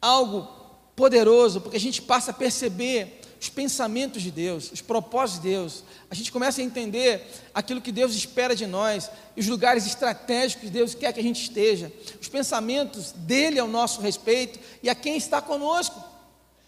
algo 0.00 0.48
poderoso, 0.94 1.60
porque 1.60 1.76
a 1.76 1.80
gente 1.80 2.00
passa 2.00 2.30
a 2.30 2.34
perceber 2.34 3.23
os 3.44 3.50
pensamentos 3.50 4.22
de 4.22 4.30
Deus, 4.30 4.72
os 4.72 4.80
propósitos 4.80 5.42
de 5.42 5.50
Deus. 5.50 5.84
A 6.10 6.14
gente 6.14 6.32
começa 6.32 6.62
a 6.62 6.64
entender 6.64 7.30
aquilo 7.52 7.82
que 7.82 7.92
Deus 7.92 8.14
espera 8.14 8.56
de 8.56 8.66
nós, 8.66 9.10
os 9.36 9.46
lugares 9.46 9.86
estratégicos 9.86 10.64
que 10.64 10.70
Deus 10.70 10.94
quer 10.94 11.12
que 11.12 11.20
a 11.20 11.22
gente 11.22 11.42
esteja, 11.42 11.92
os 12.18 12.26
pensamentos 12.26 13.12
dele 13.12 13.60
ao 13.60 13.68
nosso 13.68 14.00
respeito 14.00 14.58
e 14.82 14.88
a 14.88 14.94
quem 14.94 15.18
está 15.18 15.42
conosco. 15.42 16.02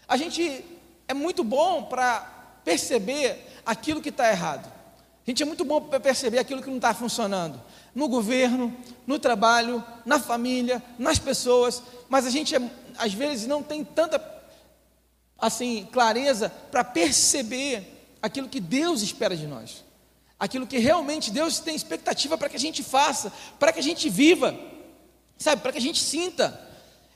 A 0.07 0.15
gente 0.17 0.63
é 1.07 1.15
muito 1.15 1.43
bom 1.43 1.81
para 1.81 2.19
perceber 2.63 3.43
aquilo 3.65 3.99
que 3.99 4.09
está 4.09 4.29
errado. 4.29 4.71
A 5.25 5.29
gente 5.31 5.41
é 5.41 5.47
muito 5.47 5.65
bom 5.65 5.81
para 5.81 5.99
perceber 5.99 6.37
aquilo 6.37 6.61
que 6.61 6.69
não 6.69 6.77
está 6.77 6.93
funcionando. 6.93 7.59
No 7.95 8.07
governo, 8.07 8.71
no 9.07 9.17
trabalho, 9.17 9.83
na 10.05 10.19
família, 10.19 10.81
nas 10.99 11.17
pessoas, 11.17 11.81
mas 12.07 12.27
a 12.27 12.29
gente 12.29 12.55
é, 12.55 12.61
às 12.99 13.13
vezes 13.15 13.47
não 13.47 13.63
tem 13.63 13.83
tanta 13.83 14.36
assim 15.39 15.87
clareza 15.91 16.49
para 16.71 16.83
perceber 16.83 18.15
aquilo 18.21 18.49
que 18.49 18.59
Deus 18.59 19.01
espera 19.01 19.35
de 19.35 19.47
nós. 19.47 19.83
Aquilo 20.39 20.67
que 20.67 20.77
realmente 20.77 21.31
Deus 21.31 21.59
tem 21.59 21.75
expectativa 21.75 22.37
para 22.37 22.49
que 22.49 22.55
a 22.55 22.59
gente 22.59 22.83
faça, 22.83 23.31
para 23.59 23.73
que 23.73 23.79
a 23.79 23.83
gente 23.83 24.09
viva, 24.09 24.55
sabe, 25.37 25.61
para 25.61 25.71
que 25.71 25.79
a 25.79 25.81
gente 25.81 25.99
sinta. 25.99 26.59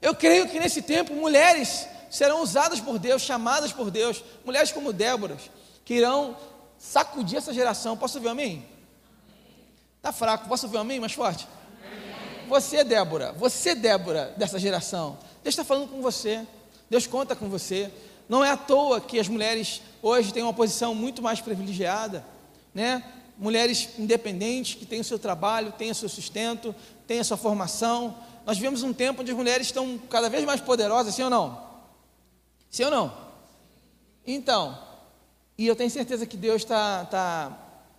Eu 0.02 0.16
creio 0.16 0.48
que 0.48 0.60
nesse 0.60 0.82
tempo 0.82 1.14
mulheres 1.14 1.88
serão 2.10 2.42
usadas 2.42 2.80
por 2.80 2.98
Deus, 2.98 3.22
chamadas 3.22 3.72
por 3.72 3.92
Deus, 3.92 4.24
mulheres 4.44 4.72
como 4.72 4.92
Débora, 4.92 5.38
que 5.86 5.94
irão 5.94 6.36
sacudir 6.80 7.38
essa 7.38 7.54
geração. 7.54 7.96
Posso 7.96 8.18
ouvir 8.18 8.28
um 8.28 8.32
amém? 8.32 8.66
Está 9.98 10.12
fraco, 10.12 10.50
posso 10.50 10.66
ouvir 10.66 10.78
um 10.78 10.82
amém 10.82 11.00
mais 11.00 11.14
forte? 11.14 11.48
Você, 12.50 12.84
Débora, 12.84 13.32
você, 13.34 13.76
Débora, 13.76 14.34
dessa 14.36 14.60
geração, 14.60 15.18
Deus 15.44 15.54
está 15.54 15.64
falando 15.64 15.88
com 15.88 16.02
você, 16.02 16.46
Deus 16.90 17.08
conta 17.08 17.36
com 17.36 17.48
você. 17.48 17.90
Não 18.32 18.46
é 18.46 18.50
à 18.50 18.56
toa 18.56 19.02
que 19.02 19.20
as 19.20 19.28
mulheres 19.28 19.82
hoje 20.02 20.32
têm 20.32 20.42
uma 20.42 20.54
posição 20.54 20.96
muito 20.96 21.22
mais 21.22 21.42
privilegiada, 21.42 22.26
né? 22.74 23.04
Mulheres 23.38 23.90
independentes 24.00 24.74
que 24.74 24.86
têm 24.86 25.02
o 25.02 25.04
seu 25.04 25.20
trabalho, 25.20 25.74
têm 25.74 25.92
o 25.92 25.96
seu 25.96 26.08
sustento, 26.08 26.74
têm 27.06 27.20
a 27.20 27.26
sua 27.26 27.36
formação. 27.36 28.16
Nós 28.46 28.56
vivemos 28.56 28.84
um 28.84 28.94
tempo 28.94 29.20
onde 29.22 29.32
as 29.32 29.38
mulheres 29.38 29.68
estão 29.68 29.98
cada 30.10 30.30
vez 30.30 30.46
mais 30.46 30.62
poderosas, 30.62 31.14
sim 31.14 31.24
ou 31.24 31.30
não? 31.30 31.62
Sim 32.70 32.86
ou 32.86 32.92
não? 32.92 33.18
Então, 34.26 34.80
e 35.58 35.68
eu 35.68 35.76
tenho 35.76 35.90
certeza 35.90 36.26
que 36.26 36.38
Deus 36.38 36.64
tá, 36.64 37.04
tá, 37.12 37.52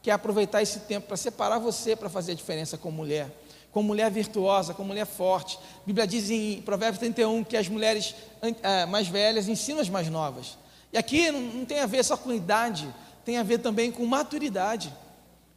quer 0.03 0.13
aproveitar 0.13 0.63
esse 0.63 0.81
tempo 0.81 1.09
para 1.09 1.17
separar 1.19 1.59
você 1.59 1.95
para 1.95 2.09
fazer 2.09 2.33
a 2.33 2.37
diferença 2.37 2.79
com 2.79 2.91
mulher. 2.91 3.31
Com 3.73 3.83
mulher 3.83 4.11
virtuosa, 4.11 4.75
com 4.75 4.85
mulher 4.85 5.07
forte. 5.07 5.59
A 5.83 5.87
Bíblia 5.87 6.07
diz 6.07 6.31
em 6.31 6.63
Provérbios 6.63 7.01
31 7.01 7.43
que 7.43 7.57
as 7.57 7.69
mulheres 7.69 8.15
é, 8.63 8.87
mais 8.87 9.09
velhas 9.09 9.49
ensinam 9.49 9.81
as 9.81 9.89
mais 9.89 10.09
novas. 10.09 10.57
E 10.93 10.99
aqui 10.99 11.31
não, 11.31 11.65
tem 11.65 11.81
a 11.81 11.87
ver 11.87 12.05
só 12.05 12.17
com 12.17 12.33
idade, 12.33 12.87
tem 13.25 13.39
a 13.39 13.43
ver 13.43 13.59
também 13.59 13.91
com 13.91 14.05
maturidade. 14.05 14.93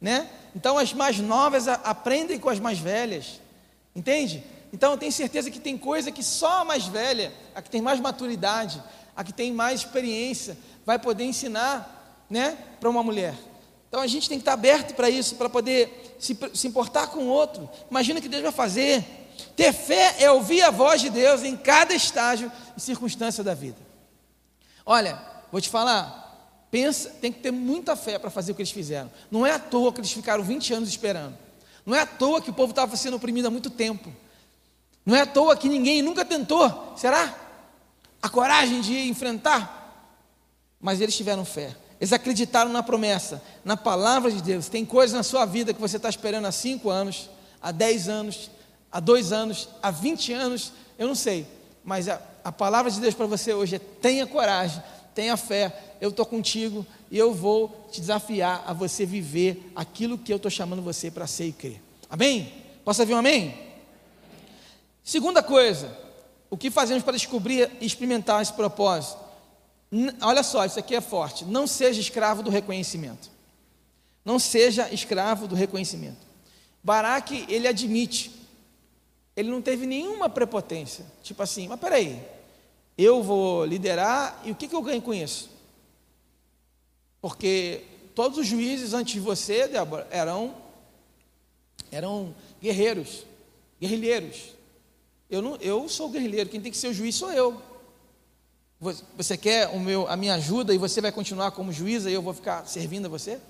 Né? 0.00 0.28
Então 0.54 0.78
as 0.78 0.92
mais 0.92 1.18
novas 1.18 1.68
aprendem 1.68 2.38
com 2.38 2.48
as 2.48 2.58
mais 2.58 2.78
velhas. 2.78 3.40
Entende? 3.94 4.42
Então 4.72 4.92
eu 4.92 4.98
tenho 4.98 5.12
certeza 5.12 5.50
que 5.50 5.60
tem 5.60 5.76
coisa 5.78 6.10
que 6.10 6.22
só 6.22 6.62
a 6.62 6.64
mais 6.64 6.86
velha, 6.86 7.32
a 7.54 7.62
que 7.62 7.70
tem 7.70 7.80
mais 7.80 8.00
maturidade, 8.00 8.82
a 9.14 9.22
que 9.22 9.32
tem 9.32 9.52
mais 9.52 9.80
experiência, 9.80 10.56
vai 10.84 10.98
poder 10.98 11.24
ensinar 11.24 12.24
né, 12.28 12.56
para 12.80 12.90
uma 12.90 13.02
mulher. 13.02 13.34
Então 13.88 14.00
a 14.00 14.06
gente 14.06 14.28
tem 14.28 14.38
que 14.38 14.42
estar 14.42 14.52
aberto 14.52 14.94
para 14.94 15.08
isso, 15.08 15.36
para 15.36 15.48
poder 15.48 16.16
se, 16.18 16.36
se 16.54 16.66
importar 16.66 17.08
com 17.08 17.20
o 17.20 17.28
outro. 17.28 17.68
Imagina 17.90 18.18
o 18.18 18.22
que 18.22 18.28
Deus 18.28 18.42
vai 18.42 18.52
fazer 18.52 19.04
Ter 19.54 19.72
fé 19.72 20.16
é 20.18 20.30
ouvir 20.30 20.62
a 20.62 20.70
voz 20.70 21.00
de 21.00 21.10
Deus 21.10 21.42
em 21.42 21.56
cada 21.56 21.94
estágio 21.94 22.50
e 22.76 22.80
circunstância 22.80 23.42
da 23.42 23.54
vida. 23.54 23.78
Olha, 24.84 25.20
vou 25.50 25.60
te 25.60 25.68
falar, 25.68 26.66
pensa, 26.70 27.10
tem 27.20 27.32
que 27.32 27.40
ter 27.40 27.50
muita 27.50 27.96
fé 27.96 28.18
para 28.18 28.30
fazer 28.30 28.52
o 28.52 28.54
que 28.54 28.62
eles 28.62 28.70
fizeram. 28.70 29.10
Não 29.30 29.46
é 29.46 29.52
à 29.52 29.58
toa 29.58 29.92
que 29.92 30.00
eles 30.00 30.12
ficaram 30.12 30.42
20 30.44 30.74
anos 30.74 30.88
esperando. 30.88 31.36
Não 31.84 31.94
é 31.94 32.00
à 32.00 32.06
toa 32.06 32.40
que 32.40 32.50
o 32.50 32.52
povo 32.52 32.70
estava 32.70 32.96
sendo 32.96 33.16
oprimido 33.16 33.46
há 33.48 33.50
muito 33.50 33.70
tempo. 33.70 34.12
Não 35.04 35.14
é 35.14 35.22
à 35.22 35.26
toa 35.26 35.56
que 35.56 35.68
ninguém 35.68 36.02
nunca 36.02 36.24
tentou, 36.24 36.94
será? 36.96 37.34
A 38.20 38.28
coragem 38.28 38.80
de 38.80 39.08
enfrentar. 39.08 39.72
Mas 40.80 41.00
eles 41.00 41.16
tiveram 41.16 41.44
fé. 41.44 41.74
Eles 42.00 42.12
acreditaram 42.12 42.70
na 42.70 42.82
promessa, 42.82 43.42
na 43.64 43.76
palavra 43.76 44.30
de 44.30 44.42
Deus. 44.42 44.68
Tem 44.68 44.84
coisas 44.84 45.16
na 45.16 45.22
sua 45.22 45.46
vida 45.46 45.72
que 45.72 45.80
você 45.80 45.96
está 45.96 46.08
esperando 46.08 46.46
há 46.46 46.52
cinco 46.52 46.90
anos, 46.90 47.30
há 47.60 47.72
10 47.72 48.08
anos, 48.08 48.50
há 48.92 49.00
dois 49.00 49.32
anos, 49.32 49.68
há 49.82 49.90
20 49.90 50.32
anos, 50.32 50.72
eu 50.98 51.06
não 51.06 51.14
sei, 51.14 51.46
mas 51.84 52.08
a, 52.08 52.20
a 52.44 52.52
palavra 52.52 52.90
de 52.90 53.00
Deus 53.00 53.14
para 53.14 53.26
você 53.26 53.52
hoje 53.52 53.76
é: 53.76 53.78
tenha 53.78 54.26
coragem, 54.26 54.82
tenha 55.14 55.36
fé, 55.36 55.96
eu 56.00 56.10
estou 56.10 56.26
contigo 56.26 56.86
e 57.10 57.18
eu 57.18 57.32
vou 57.32 57.88
te 57.90 58.00
desafiar 58.00 58.64
a 58.66 58.72
você 58.72 59.06
viver 59.06 59.70
aquilo 59.74 60.18
que 60.18 60.32
eu 60.32 60.36
estou 60.36 60.50
chamando 60.50 60.82
você 60.82 61.10
para 61.10 61.26
ser 61.26 61.46
e 61.46 61.52
crer. 61.52 61.82
Amém? 62.08 62.52
Posso 62.84 63.00
ouvir 63.00 63.14
um 63.14 63.18
amém? 63.18 63.66
Segunda 65.02 65.42
coisa, 65.42 65.96
o 66.50 66.56
que 66.56 66.70
fazemos 66.70 67.02
para 67.02 67.12
descobrir 67.12 67.70
e 67.80 67.86
experimentar 67.86 68.42
esse 68.42 68.52
propósito? 68.52 69.25
Olha 70.20 70.42
só, 70.42 70.64
isso 70.64 70.78
aqui 70.78 70.94
é 70.94 71.00
forte. 71.00 71.44
Não 71.44 71.66
seja 71.66 72.00
escravo 72.00 72.42
do 72.42 72.50
reconhecimento. 72.50 73.30
Não 74.24 74.38
seja 74.38 74.92
escravo 74.92 75.46
do 75.46 75.54
reconhecimento. 75.54 76.26
Baraque, 76.82 77.44
ele 77.48 77.66
admite, 77.66 78.30
ele 79.36 79.50
não 79.50 79.62
teve 79.62 79.86
nenhuma 79.86 80.28
prepotência. 80.28 81.04
Tipo 81.22 81.42
assim, 81.42 81.68
mas 81.68 81.80
peraí, 81.80 82.22
eu 82.96 83.22
vou 83.22 83.64
liderar 83.64 84.40
e 84.44 84.50
o 84.50 84.54
que, 84.54 84.68
que 84.68 84.74
eu 84.74 84.82
ganho 84.82 85.02
com 85.02 85.12
isso? 85.12 85.50
Porque 87.20 87.84
todos 88.14 88.38
os 88.38 88.46
juízes 88.46 88.94
antes 88.94 89.14
de 89.14 89.20
você, 89.20 89.68
Débora, 89.68 90.06
eram, 90.10 90.54
eram 91.90 92.34
guerreiros, 92.62 93.24
guerrilheiros. 93.80 94.54
Eu, 95.28 95.42
não, 95.42 95.56
eu 95.56 95.88
sou 95.88 96.08
guerrilheiro, 96.08 96.48
quem 96.48 96.60
tem 96.60 96.70
que 96.70 96.78
ser 96.78 96.88
o 96.88 96.94
juiz 96.94 97.14
sou 97.14 97.32
eu. 97.32 97.60
Você 98.78 99.36
quer 99.38 99.68
o 99.68 99.80
meu, 99.80 100.06
a 100.06 100.16
minha 100.16 100.34
ajuda 100.34 100.74
e 100.74 100.78
você 100.78 101.00
vai 101.00 101.10
continuar 101.10 101.50
como 101.50 101.72
juíza 101.72 102.10
e 102.10 102.14
eu 102.14 102.20
vou 102.20 102.34
ficar 102.34 102.66
servindo 102.66 103.06
a 103.06 103.08
você? 103.08 103.40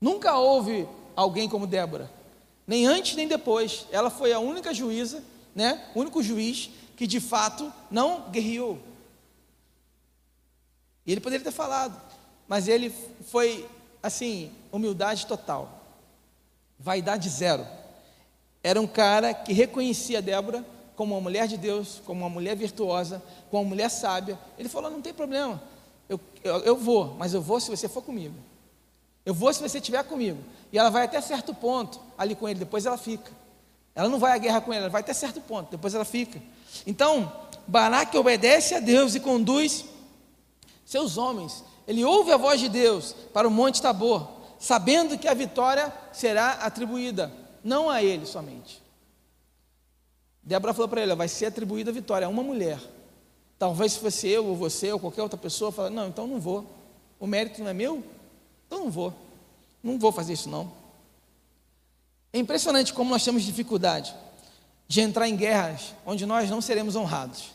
Nunca 0.00 0.36
houve 0.36 0.88
alguém 1.14 1.48
como 1.48 1.66
Débora, 1.66 2.10
nem 2.66 2.86
antes 2.86 3.14
nem 3.14 3.28
depois. 3.28 3.86
Ela 3.92 4.10
foi 4.10 4.32
a 4.32 4.40
única 4.40 4.74
juíza, 4.74 5.22
né? 5.54 5.88
O 5.94 6.00
único 6.00 6.22
juiz 6.22 6.70
que 6.96 7.06
de 7.06 7.20
fato 7.20 7.72
não 7.88 8.28
guerreou. 8.30 8.80
Ele 11.06 11.20
poderia 11.20 11.44
ter 11.44 11.52
falado, 11.52 12.00
mas 12.48 12.66
ele 12.66 12.92
foi 13.28 13.68
assim, 14.02 14.52
humildade 14.72 15.26
total, 15.26 15.84
vaidade 16.78 17.28
zero. 17.28 17.64
Era 18.60 18.80
um 18.80 18.86
cara 18.88 19.32
que 19.32 19.52
reconhecia 19.52 20.20
Débora 20.20 20.64
como 20.96 21.14
uma 21.14 21.20
mulher 21.20 21.48
de 21.48 21.56
Deus, 21.56 22.00
como 22.04 22.20
uma 22.20 22.28
mulher 22.28 22.56
virtuosa, 22.56 23.22
como 23.50 23.62
uma 23.62 23.68
mulher 23.68 23.88
sábia. 23.88 24.38
Ele 24.58 24.68
falou: 24.68 24.90
não 24.90 25.00
tem 25.00 25.12
problema, 25.12 25.62
eu, 26.08 26.20
eu, 26.42 26.58
eu 26.60 26.76
vou, 26.76 27.14
mas 27.18 27.34
eu 27.34 27.40
vou 27.40 27.60
se 27.60 27.70
você 27.70 27.88
for 27.88 28.02
comigo. 28.02 28.34
Eu 29.24 29.32
vou 29.32 29.52
se 29.52 29.62
você 29.62 29.78
estiver 29.78 30.02
comigo. 30.04 30.38
E 30.72 30.78
ela 30.78 30.90
vai 30.90 31.04
até 31.04 31.20
certo 31.20 31.54
ponto 31.54 32.00
ali 32.18 32.34
com 32.34 32.48
ele, 32.48 32.58
depois 32.58 32.84
ela 32.86 32.98
fica. 32.98 33.30
Ela 33.94 34.08
não 34.08 34.18
vai 34.18 34.32
à 34.32 34.38
guerra 34.38 34.60
com 34.60 34.72
ele, 34.72 34.82
ela 34.82 34.90
vai 34.90 35.02
até 35.02 35.12
certo 35.12 35.40
ponto, 35.40 35.70
depois 35.70 35.94
ela 35.94 36.04
fica. 36.04 36.40
Então, 36.86 37.30
Baraque 37.66 38.16
obedece 38.16 38.74
a 38.74 38.80
Deus 38.80 39.14
e 39.14 39.20
conduz 39.20 39.84
seus 40.84 41.16
homens. 41.16 41.62
Ele 41.86 42.04
ouve 42.04 42.32
a 42.32 42.36
voz 42.36 42.60
de 42.60 42.68
Deus 42.68 43.14
para 43.32 43.46
o 43.46 43.50
Monte 43.50 43.80
Tabor, 43.80 44.28
sabendo 44.58 45.18
que 45.18 45.28
a 45.28 45.34
vitória 45.34 45.92
será 46.12 46.52
atribuída, 46.52 47.32
não 47.62 47.88
a 47.88 48.02
ele 48.02 48.26
somente. 48.26 48.81
Débora 50.42 50.74
falou 50.74 50.88
para 50.88 51.02
ele: 51.02 51.14
vai 51.14 51.28
ser 51.28 51.46
atribuída 51.46 51.90
a 51.90 51.94
vitória 51.94 52.26
a 52.26 52.30
uma 52.30 52.42
mulher. 52.42 52.80
Talvez 53.58 53.92
se 53.92 53.98
fosse 54.00 54.28
eu 54.28 54.46
ou 54.46 54.56
você 54.56 54.92
ou 54.92 54.98
qualquer 54.98 55.22
outra 55.22 55.38
pessoa, 55.38 55.70
fala: 55.70 55.90
não, 55.90 56.08
então 56.08 56.26
não 56.26 56.40
vou. 56.40 56.66
O 57.18 57.26
mérito 57.26 57.62
não 57.62 57.68
é 57.68 57.74
meu, 57.74 58.02
então 58.66 58.80
não 58.80 58.90
vou. 58.90 59.14
Não 59.82 59.98
vou 59.98 60.10
fazer 60.10 60.32
isso 60.32 60.48
não. 60.48 60.72
É 62.32 62.38
impressionante 62.38 62.92
como 62.92 63.10
nós 63.10 63.24
temos 63.24 63.42
dificuldade 63.42 64.14
de 64.88 65.00
entrar 65.00 65.28
em 65.28 65.36
guerras 65.36 65.94
onde 66.04 66.26
nós 66.26 66.50
não 66.50 66.60
seremos 66.60 66.96
honrados. 66.96 67.50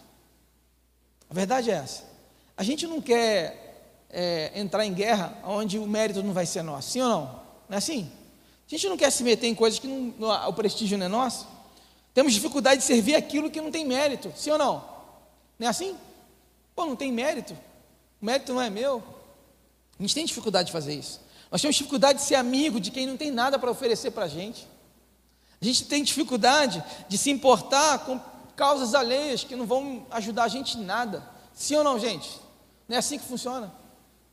A 1.30 1.34
verdade 1.34 1.70
é 1.70 1.74
essa. 1.74 2.04
A 2.56 2.64
gente 2.64 2.88
não 2.88 3.02
quer 3.02 4.06
é, 4.10 4.52
entrar 4.56 4.86
em 4.86 4.94
guerra 4.94 5.38
onde 5.44 5.78
o 5.78 5.86
mérito 5.86 6.24
não 6.24 6.34
vai 6.34 6.46
ser 6.46 6.62
nosso, 6.62 6.92
sim 6.92 7.02
ou 7.02 7.10
não? 7.10 7.22
Não 7.68 7.76
é 7.76 7.78
assim? 7.78 8.10
A 8.66 8.70
gente 8.70 8.88
não 8.88 8.98
quer 8.98 9.12
se 9.12 9.24
meter 9.24 9.48
em 9.48 9.56
coisas 9.56 9.80
que 9.80 9.88
não, 9.88 10.50
o 10.50 10.54
prestígio 10.54 10.98
não 10.98 11.06
é 11.06 11.10
nosso. 11.10 11.48
Temos 12.18 12.34
dificuldade 12.34 12.82
de 12.82 12.84
servir 12.84 13.14
aquilo 13.14 13.48
que 13.48 13.62
não 13.62 13.70
tem 13.70 13.86
mérito, 13.86 14.34
sim 14.36 14.50
ou 14.50 14.58
não? 14.58 14.84
Não 15.60 15.68
é 15.68 15.70
assim? 15.70 15.96
Pô, 16.76 16.84
não 16.84 16.96
tem 16.96 17.12
mérito. 17.12 17.56
O 18.20 18.26
mérito 18.26 18.56
não 18.56 18.60
é 18.60 18.72
meu. 18.72 19.04
A 20.00 20.02
gente 20.02 20.16
tem 20.16 20.26
dificuldade 20.26 20.66
de 20.66 20.72
fazer 20.72 20.96
isso. 20.96 21.22
Nós 21.52 21.62
temos 21.62 21.76
dificuldade 21.76 22.18
de 22.18 22.26
ser 22.26 22.34
amigo 22.34 22.80
de 22.80 22.90
quem 22.90 23.06
não 23.06 23.16
tem 23.16 23.30
nada 23.30 23.60
para 23.60 23.70
oferecer 23.70 24.10
para 24.10 24.26
a 24.26 24.28
gente. 24.28 24.68
A 25.62 25.64
gente 25.66 25.86
tem 25.86 26.04
dificuldade 26.04 26.84
de 27.08 27.20
se 27.20 27.30
importar 27.30 28.00
com 28.00 28.20
causas 28.56 28.96
alheias 28.96 29.44
que 29.44 29.56
não 29.56 29.68
vão 29.68 30.04
ajudar 30.10 30.46
a 30.46 30.48
gente 30.48 30.76
em 30.76 30.84
nada. 30.84 31.24
Sim 31.54 31.76
ou 31.76 31.84
não, 31.84 32.00
gente? 32.00 32.28
Não 32.88 32.96
é 32.96 32.98
assim 32.98 33.20
que 33.20 33.26
funciona. 33.26 33.72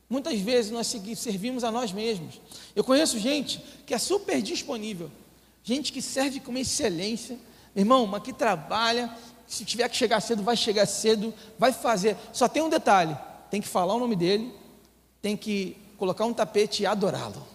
Muitas 0.09 0.39
vezes 0.39 0.71
nós 0.71 0.87
servimos 0.87 1.63
a 1.63 1.69
nós 1.69 1.91
mesmos. 1.91 2.41
Eu 2.75 2.83
conheço 2.83 3.19
gente 3.19 3.63
que 3.85 3.93
é 3.93 3.99
super 3.99 4.41
disponível, 4.41 5.11
gente 5.63 5.93
que 5.93 6.01
serve 6.01 6.39
com 6.39 6.57
excelência, 6.57 7.37
irmão, 7.75 8.07
mas 8.07 8.23
que 8.23 8.31
trabalha, 8.31 9.13
se 9.47 9.65
tiver 9.65 9.87
que 9.89 9.95
chegar 9.95 10.21
cedo, 10.21 10.43
vai 10.43 10.55
chegar 10.55 10.85
cedo, 10.85 11.33
vai 11.57 11.71
fazer. 11.71 12.17
Só 12.31 12.47
tem 12.47 12.63
um 12.63 12.69
detalhe: 12.69 13.17
tem 13.49 13.61
que 13.61 13.67
falar 13.67 13.93
o 13.93 13.99
nome 13.99 14.15
dele, 14.15 14.53
tem 15.21 15.35
que 15.35 15.77
colocar 15.97 16.25
um 16.25 16.33
tapete 16.33 16.83
e 16.83 16.85
adorá-lo. 16.85 17.45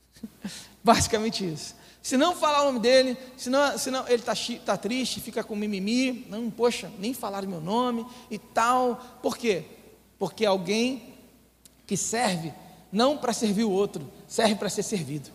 Basicamente 0.82 1.44
isso. 1.44 1.74
Se 2.02 2.16
não 2.16 2.36
falar 2.36 2.62
o 2.62 2.66
nome 2.66 2.78
dele, 2.78 3.16
se 3.36 3.50
não, 3.50 3.76
se 3.76 3.90
não 3.90 4.06
ele 4.06 4.22
está 4.22 4.32
tá 4.64 4.76
triste, 4.76 5.20
fica 5.20 5.42
com 5.42 5.56
mimimi, 5.56 6.24
não, 6.30 6.48
poxa, 6.48 6.88
nem 7.00 7.12
falaram 7.12 7.48
meu 7.48 7.60
nome 7.60 8.06
e 8.30 8.38
tal. 8.38 9.18
Por 9.20 9.36
quê? 9.36 9.64
Porque 10.16 10.44
é 10.44 10.48
alguém 10.48 11.14
que 11.84 11.96
serve 11.96 12.52
não 12.92 13.18
para 13.18 13.32
servir 13.32 13.64
o 13.64 13.70
outro, 13.70 14.08
serve 14.28 14.54
para 14.54 14.68
ser 14.68 14.84
servido. 14.84 15.30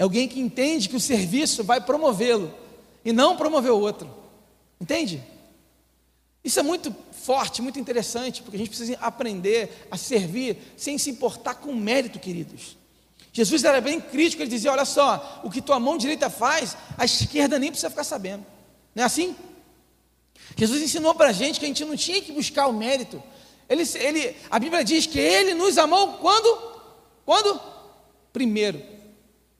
É 0.00 0.02
alguém 0.02 0.26
que 0.26 0.40
entende 0.40 0.88
que 0.88 0.96
o 0.96 1.00
serviço 1.00 1.62
vai 1.62 1.78
promovê-lo 1.78 2.54
e 3.04 3.12
não 3.12 3.36
promover 3.36 3.70
o 3.70 3.78
outro. 3.78 4.08
Entende? 4.80 5.22
Isso 6.42 6.58
é 6.58 6.62
muito 6.62 6.96
forte, 7.12 7.60
muito 7.60 7.78
interessante, 7.78 8.40
porque 8.40 8.56
a 8.56 8.58
gente 8.58 8.70
precisa 8.70 8.98
aprender 8.98 9.86
a 9.90 9.98
servir 9.98 10.56
sem 10.74 10.96
se 10.96 11.10
importar 11.10 11.56
com 11.56 11.74
mérito, 11.74 12.18
queridos. 12.18 12.78
Jesus 13.30 13.62
era 13.62 13.78
bem 13.78 14.00
crítico, 14.00 14.42
ele 14.42 14.48
dizia: 14.48 14.72
Olha 14.72 14.86
só, 14.86 15.42
o 15.44 15.50
que 15.50 15.60
tua 15.60 15.78
mão 15.78 15.98
direita 15.98 16.30
faz, 16.30 16.78
a 16.96 17.04
esquerda 17.04 17.58
nem 17.58 17.70
precisa 17.70 17.90
ficar 17.90 18.04
sabendo. 18.04 18.46
Não 18.94 19.02
é 19.02 19.06
assim? 19.06 19.36
Jesus 20.56 20.80
ensinou 20.80 21.14
para 21.14 21.28
a 21.28 21.32
gente 21.32 21.60
que 21.60 21.66
a 21.66 21.68
gente 21.68 21.84
não 21.84 21.94
tinha 21.94 22.22
que 22.22 22.32
buscar 22.32 22.68
o 22.68 22.72
mérito. 22.72 23.22
Ele, 23.68 23.82
ele, 23.96 24.34
a 24.50 24.58
Bíblia 24.58 24.82
diz 24.82 25.04
que 25.04 25.18
ele 25.18 25.52
nos 25.52 25.76
amou 25.76 26.14
quando? 26.14 26.58
Quando? 27.26 27.60
Primeiro. 28.32 28.98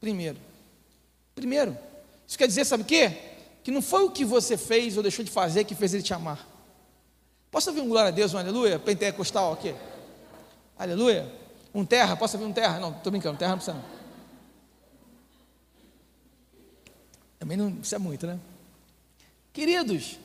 Primeiro. 0.01 0.39
Primeiro. 1.35 1.77
Isso 2.27 2.39
quer 2.39 2.47
dizer, 2.47 2.65
sabe 2.65 2.83
o 2.83 2.87
quê? 2.87 3.17
Que 3.63 3.71
não 3.71 3.83
foi 3.83 4.05
o 4.05 4.11
que 4.11 4.25
você 4.25 4.57
fez 4.57 4.97
ou 4.97 5.03
deixou 5.03 5.25
de 5.25 5.31
fazer 5.31 5.65
que 5.65 5.75
fez 5.75 5.93
ele 5.93 6.03
te 6.03 6.15
amar. 6.15 6.47
Posso 7.51 7.69
ouvir 7.71 7.83
um 7.83 7.89
glória 7.89 8.09
a 8.09 8.13
Deus, 8.13 8.33
um 8.33 8.39
aleluia? 8.39 8.79
Pentecostal 8.79 9.53
aqui. 9.53 9.75
Aleluia. 10.79 11.31
Um 11.75 11.85
terra, 11.85 12.17
posso 12.17 12.37
ouvir 12.37 12.49
um 12.49 12.53
terra? 12.53 12.79
Não, 12.79 12.91
estou 12.93 13.11
brincando, 13.11 13.39
terra 13.39 13.51
não 13.51 13.59
precisa 13.59 13.77
não. 13.77 13.85
Também 17.39 17.57
não 17.57 17.73
precisa 17.73 17.99
muito, 17.99 18.27
né? 18.27 18.39
Queridos, 19.53 20.19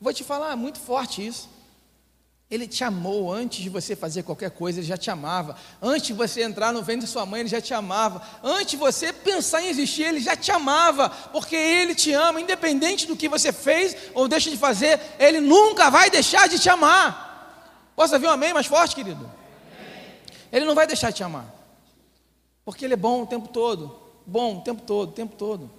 vou 0.00 0.12
te 0.12 0.22
falar, 0.22 0.54
muito 0.56 0.78
forte 0.78 1.26
isso. 1.26 1.48
Ele 2.50 2.66
te 2.66 2.82
amou 2.82 3.30
antes 3.30 3.62
de 3.62 3.68
você 3.68 3.94
fazer 3.94 4.22
qualquer 4.22 4.50
coisa, 4.50 4.80
ele 4.80 4.86
já 4.86 4.96
te 4.96 5.10
amava. 5.10 5.54
Antes 5.82 6.06
de 6.06 6.12
você 6.14 6.42
entrar 6.42 6.72
no 6.72 6.82
ventre 6.82 7.04
de 7.04 7.12
sua 7.12 7.26
mãe, 7.26 7.40
ele 7.40 7.48
já 7.48 7.60
te 7.60 7.74
amava. 7.74 8.26
Antes 8.42 8.70
de 8.70 8.76
você 8.78 9.12
pensar 9.12 9.62
em 9.62 9.68
existir, 9.68 10.04
ele 10.04 10.20
já 10.20 10.34
te 10.34 10.50
amava, 10.50 11.10
porque 11.10 11.54
ele 11.54 11.94
te 11.94 12.10
ama, 12.12 12.40
independente 12.40 13.06
do 13.06 13.14
que 13.14 13.28
você 13.28 13.52
fez 13.52 13.94
ou 14.14 14.26
deixa 14.26 14.50
de 14.50 14.56
fazer, 14.56 14.98
ele 15.18 15.40
nunca 15.40 15.90
vai 15.90 16.08
deixar 16.08 16.48
de 16.48 16.58
te 16.58 16.70
amar. 16.70 17.92
Posso 17.94 18.14
ouvir 18.14 18.28
um 18.28 18.30
amém 18.30 18.54
mais 18.54 18.66
forte, 18.66 18.94
querido? 18.94 19.30
Ele 20.50 20.64
não 20.64 20.74
vai 20.74 20.86
deixar 20.86 21.10
de 21.10 21.16
te 21.16 21.22
amar, 21.22 21.54
porque 22.64 22.86
ele 22.86 22.94
é 22.94 22.96
bom 22.96 23.22
o 23.22 23.26
tempo 23.26 23.48
todo. 23.48 24.08
bom 24.24 24.58
o 24.58 24.60
tempo 24.62 24.82
todo, 24.82 25.10
o 25.10 25.12
tempo 25.12 25.36
todo. 25.36 25.70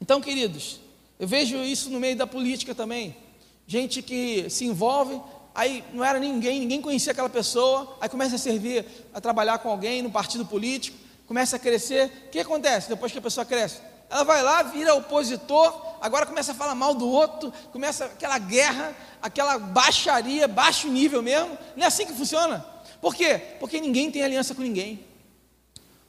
Então, 0.00 0.20
queridos, 0.20 0.80
eu 1.18 1.26
vejo 1.26 1.56
isso 1.56 1.88
no 1.88 1.98
meio 1.98 2.16
da 2.16 2.26
política 2.26 2.74
também. 2.74 3.23
Gente 3.66 4.02
que 4.02 4.48
se 4.50 4.64
envolve, 4.64 5.20
aí 5.54 5.84
não 5.92 6.04
era 6.04 6.18
ninguém, 6.18 6.60
ninguém 6.60 6.82
conhecia 6.82 7.12
aquela 7.12 7.30
pessoa, 7.30 7.96
aí 8.00 8.08
começa 8.08 8.36
a 8.36 8.38
servir, 8.38 8.84
a 9.12 9.20
trabalhar 9.20 9.58
com 9.58 9.70
alguém 9.70 10.02
no 10.02 10.10
partido 10.10 10.44
político, 10.44 10.98
começa 11.26 11.56
a 11.56 11.58
crescer. 11.58 12.10
O 12.26 12.30
que 12.30 12.38
acontece 12.38 12.88
depois 12.88 13.10
que 13.10 13.18
a 13.18 13.22
pessoa 13.22 13.44
cresce? 13.44 13.78
Ela 14.10 14.22
vai 14.22 14.42
lá, 14.42 14.62
vira 14.62 14.94
opositor, 14.94 15.96
agora 16.00 16.26
começa 16.26 16.52
a 16.52 16.54
falar 16.54 16.74
mal 16.74 16.94
do 16.94 17.08
outro, 17.08 17.52
começa 17.72 18.04
aquela 18.04 18.38
guerra, 18.38 18.94
aquela 19.22 19.58
baixaria, 19.58 20.46
baixo 20.46 20.88
nível 20.88 21.22
mesmo. 21.22 21.56
Não 21.74 21.84
é 21.84 21.86
assim 21.86 22.06
que 22.06 22.12
funciona. 22.12 22.64
Por 23.00 23.14
quê? 23.14 23.40
Porque 23.58 23.80
ninguém 23.80 24.10
tem 24.10 24.22
aliança 24.22 24.54
com 24.54 24.62
ninguém. 24.62 25.04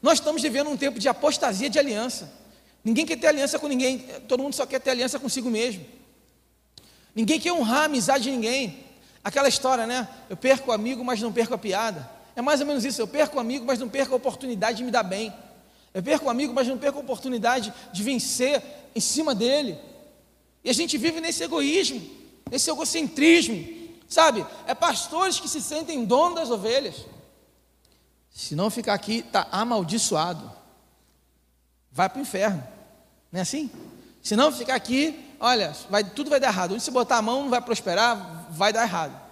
Nós 0.01 0.19
estamos 0.19 0.41
vivendo 0.41 0.69
um 0.69 0.77
tempo 0.77 0.99
de 0.99 1.07
apostasia 1.07 1.69
de 1.69 1.79
aliança. 1.79 2.31
Ninguém 2.83 3.05
quer 3.05 3.15
ter 3.15 3.27
aliança 3.27 3.57
com 3.57 3.67
ninguém, 3.67 3.99
todo 4.27 4.43
mundo 4.43 4.53
só 4.53 4.65
quer 4.65 4.79
ter 4.79 4.91
aliança 4.91 5.17
consigo 5.17 5.49
mesmo. 5.49 5.83
Ninguém 7.15 7.39
quer 7.39 7.54
honrar 7.54 7.84
a 7.84 7.86
amizade 7.86 8.25
de 8.25 8.32
ninguém. 8.32 8.84
Aquela 9.23 9.47
história, 9.47 9.88
né? 9.88 10.08
Eu 10.30 10.36
perco 10.36 10.69
o 10.69 10.73
amigo, 10.73 11.04
mas 11.04 11.21
não 11.21 11.32
perco 11.32 11.54
a 11.54 11.58
piada. 11.58 12.08
É 12.36 12.41
mais 12.41 12.60
ou 12.60 12.67
menos 12.67 12.84
isso. 12.84 13.01
Eu 13.01 13.08
perco 13.08 13.38
o 13.38 13.39
amigo, 13.39 13.65
mas 13.65 13.80
não 13.80 13.88
perco 13.88 14.13
a 14.13 14.17
oportunidade 14.17 14.78
de 14.78 14.84
me 14.84 14.91
dar 14.91 15.04
bem. 15.04 15.34
Eu 15.93 16.04
perco 16.04 16.25
o 16.25 16.30
amigo, 16.30 16.54
mas 16.54 16.67
não 16.67 16.78
perco 16.78 16.99
a 16.99 17.01
oportunidade 17.01 17.73
de 17.93 18.04
vencer 18.04 18.62
em 18.93 18.99
cima 18.99 19.34
dele. 19.34 19.80
E 20.62 20.69
a 20.69 20.73
gente 20.73 20.97
vive 20.97 21.21
nesse 21.21 21.41
egoísmo, 21.43 22.01
nesse 22.51 22.69
egocentrismo, 22.69 23.65
sabe? 24.10 24.45
É 24.67 24.75
pastores 24.75 25.39
que 25.39 25.47
se 25.47 25.62
sentem 25.62 26.04
dono 26.04 26.36
das 26.36 26.51
ovelhas. 26.51 27.06
Se 28.30 28.54
não 28.54 28.69
ficar 28.69 28.93
aqui, 28.93 29.19
está 29.19 29.47
amaldiçoado. 29.49 30.51
Vai 31.89 32.10
para 32.10 32.19
o 32.19 32.21
inferno. 32.21 32.62
Não 33.32 33.39
é 33.39 33.41
assim? 33.41 33.71
Se 34.21 34.36
não 34.36 34.51
ficar 34.51 34.75
aqui, 34.75 35.24
olha, 35.39 35.76
vai, 35.89 36.04
tudo 36.04 36.30
vai 36.30 36.39
dar 36.39 36.48
errado. 36.48 36.74
Onde 36.74 36.84
se 36.84 36.91
botar 36.91 37.17
a 37.17 37.21
mão 37.21 37.43
não 37.43 37.50
vai 37.50 37.62
prosperar, 37.62 38.48
vai 38.52 38.71
dar 38.71 38.84
errado. 38.84 39.26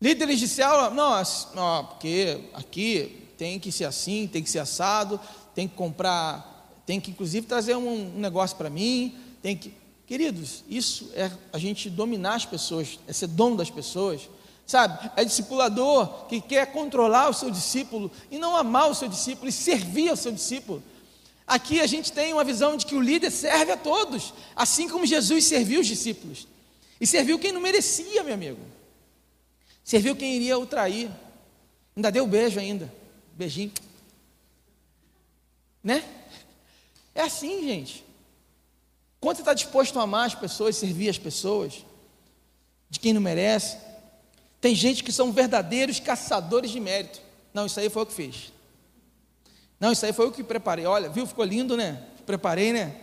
Líderes 0.00 0.38
de 0.38 0.48
célula, 0.48 0.90
não, 0.90 1.22
não, 1.54 1.86
porque 1.86 2.50
aqui 2.52 3.30
tem 3.38 3.58
que 3.58 3.72
ser 3.72 3.84
assim, 3.84 4.26
tem 4.26 4.42
que 4.42 4.50
ser 4.50 4.58
assado, 4.58 5.18
tem 5.54 5.66
que 5.66 5.74
comprar, 5.74 6.82
tem 6.84 7.00
que 7.00 7.10
inclusive 7.10 7.46
trazer 7.46 7.76
um, 7.76 8.14
um 8.16 8.20
negócio 8.20 8.56
para 8.56 8.68
mim, 8.68 9.16
tem 9.42 9.56
que. 9.56 9.72
Queridos, 10.06 10.62
isso 10.68 11.10
é 11.14 11.30
a 11.50 11.58
gente 11.58 11.88
dominar 11.88 12.34
as 12.34 12.44
pessoas, 12.44 12.98
é 13.08 13.12
ser 13.12 13.28
dono 13.28 13.56
das 13.56 13.70
pessoas. 13.70 14.28
Sabe, 14.66 15.10
é 15.14 15.24
discipulador 15.24 16.26
que 16.26 16.40
quer 16.40 16.72
controlar 16.72 17.28
o 17.28 17.34
seu 17.34 17.50
discípulo 17.50 18.10
e 18.30 18.38
não 18.38 18.56
amar 18.56 18.90
o 18.90 18.94
seu 18.94 19.08
discípulo 19.08 19.48
e 19.48 19.52
servir 19.52 20.08
ao 20.08 20.16
seu 20.16 20.32
discípulo. 20.32 20.82
Aqui 21.46 21.80
a 21.80 21.86
gente 21.86 22.10
tem 22.10 22.32
uma 22.32 22.44
visão 22.44 22.76
de 22.76 22.86
que 22.86 22.94
o 22.94 23.00
líder 23.00 23.30
serve 23.30 23.72
a 23.72 23.76
todos, 23.76 24.32
assim 24.56 24.88
como 24.88 25.04
Jesus 25.04 25.44
serviu 25.44 25.80
os 25.80 25.86
discípulos. 25.86 26.48
E 27.00 27.06
serviu 27.06 27.38
quem 27.38 27.52
não 27.52 27.60
merecia, 27.60 28.22
meu 28.22 28.34
amigo. 28.34 28.60
Serviu 29.84 30.16
quem 30.16 30.36
iria 30.36 30.58
o 30.58 30.66
trair. 30.66 31.10
Ainda 31.94 32.10
deu 32.10 32.26
beijo 32.26 32.58
ainda. 32.58 32.92
Beijinho. 33.34 33.72
Né? 35.82 36.02
É 37.14 37.20
assim, 37.20 37.66
gente. 37.66 38.04
Quanto 39.20 39.36
você 39.36 39.42
está 39.42 39.54
disposto 39.54 39.98
a 39.98 40.02
amar 40.02 40.26
as 40.26 40.34
pessoas, 40.34 40.76
servir 40.76 41.08
as 41.08 41.18
pessoas, 41.18 41.84
de 42.88 42.98
quem 42.98 43.12
não 43.12 43.20
merece? 43.20 43.76
Tem 44.60 44.74
gente 44.74 45.04
que 45.04 45.12
são 45.12 45.30
verdadeiros 45.30 46.00
caçadores 46.00 46.70
de 46.70 46.80
mérito. 46.80 47.20
Não, 47.52 47.66
isso 47.66 47.78
aí 47.78 47.90
foi 47.90 48.02
o 48.02 48.06
que 48.06 48.14
fez. 48.14 48.52
Não, 49.78 49.92
isso 49.92 50.04
aí 50.06 50.12
foi 50.12 50.26
o 50.26 50.32
que 50.32 50.42
preparei. 50.42 50.86
Olha, 50.86 51.08
viu? 51.08 51.26
Ficou 51.26 51.44
lindo, 51.44 51.76
né? 51.76 52.02
Preparei, 52.24 52.72
né? 52.72 52.96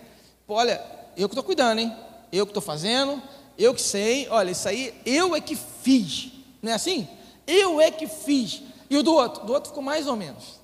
Olha, 0.47 0.81
eu 1.15 1.27
que 1.27 1.33
estou 1.33 1.43
cuidando, 1.43 1.79
hein? 1.79 1.95
Eu 2.31 2.45
que 2.45 2.51
estou 2.51 2.61
fazendo, 2.61 3.21
eu 3.57 3.73
que 3.73 3.81
sei. 3.81 4.27
Olha, 4.29 4.51
isso 4.51 4.67
aí 4.67 4.93
eu 5.05 5.35
é 5.35 5.41
que 5.41 5.55
fiz. 5.55 6.31
Não 6.61 6.71
é 6.71 6.75
assim? 6.75 7.07
Eu 7.45 7.81
é 7.81 7.91
que 7.91 8.07
fiz. 8.07 8.61
E 8.89 8.97
o 8.97 9.03
do 9.03 9.13
outro? 9.13 9.45
Do 9.45 9.53
outro 9.53 9.69
ficou 9.69 9.83
mais 9.83 10.07
ou 10.07 10.15
menos. 10.15 10.59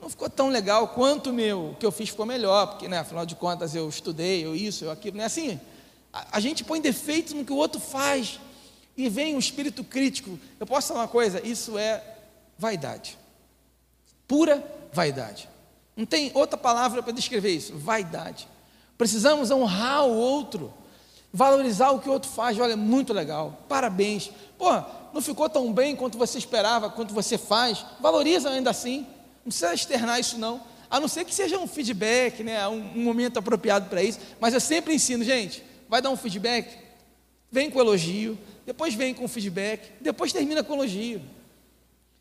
Não 0.00 0.08
ficou 0.08 0.30
tão 0.30 0.48
legal 0.48 0.88
quanto 0.88 1.30
o 1.30 1.32
meu. 1.32 1.70
O 1.70 1.74
que 1.74 1.84
eu 1.84 1.92
fiz 1.92 2.08
ficou 2.08 2.24
melhor, 2.24 2.68
porque, 2.68 2.88
né, 2.88 2.98
afinal 2.98 3.26
de 3.26 3.34
contas, 3.34 3.74
eu 3.74 3.88
estudei, 3.88 4.44
eu 4.44 4.54
isso, 4.54 4.84
eu 4.84 4.90
aquilo. 4.90 5.16
Não 5.16 5.24
é 5.24 5.26
assim? 5.26 5.60
A, 6.12 6.38
a 6.38 6.40
gente 6.40 6.64
põe 6.64 6.80
defeitos 6.80 7.34
no 7.34 7.44
que 7.44 7.52
o 7.52 7.56
outro 7.56 7.80
faz 7.80 8.38
e 8.96 9.08
vem 9.08 9.34
um 9.34 9.38
espírito 9.38 9.82
crítico. 9.82 10.38
Eu 10.58 10.66
posso 10.66 10.88
falar 10.88 11.00
uma 11.00 11.08
coisa: 11.08 11.44
isso 11.46 11.76
é 11.76 12.02
vaidade, 12.56 13.18
pura 14.26 14.77
vaidade. 14.92 15.48
Não 15.96 16.06
tem 16.06 16.30
outra 16.34 16.56
palavra 16.56 17.02
para 17.02 17.12
descrever 17.12 17.50
isso: 17.50 17.76
vaidade. 17.76 18.48
Precisamos 18.96 19.50
honrar 19.50 20.06
o 20.06 20.14
outro, 20.14 20.72
valorizar 21.32 21.90
o 21.90 22.00
que 22.00 22.08
o 22.08 22.12
outro 22.12 22.30
faz. 22.30 22.58
Olha, 22.58 22.72
é 22.72 22.76
muito 22.76 23.12
legal, 23.12 23.58
parabéns. 23.68 24.30
Pô, 24.56 24.70
não 25.12 25.20
ficou 25.20 25.48
tão 25.48 25.72
bem 25.72 25.96
quanto 25.96 26.18
você 26.18 26.38
esperava, 26.38 26.90
quanto 26.90 27.14
você 27.14 27.38
faz. 27.38 27.84
Valoriza 28.00 28.50
ainda 28.50 28.70
assim. 28.70 29.06
Não 29.44 29.50
precisa 29.50 29.72
externar 29.74 30.20
isso, 30.20 30.38
não. 30.38 30.60
A 30.90 30.98
não 30.98 31.08
ser 31.08 31.24
que 31.24 31.34
seja 31.34 31.58
um 31.58 31.66
feedback, 31.66 32.42
né, 32.42 32.66
um, 32.66 32.92
um 32.96 33.02
momento 33.02 33.38
apropriado 33.38 33.88
para 33.88 34.02
isso. 34.02 34.18
Mas 34.40 34.54
eu 34.54 34.60
sempre 34.60 34.94
ensino, 34.94 35.22
gente, 35.22 35.62
vai 35.88 36.00
dar 36.00 36.10
um 36.10 36.16
feedback, 36.16 36.78
vem 37.50 37.70
com 37.70 37.78
elogio, 37.78 38.38
depois 38.64 38.94
vem 38.94 39.14
com 39.14 39.26
feedback, 39.28 39.92
depois 40.00 40.32
termina 40.32 40.62
com 40.62 40.74
elogio. 40.74 41.20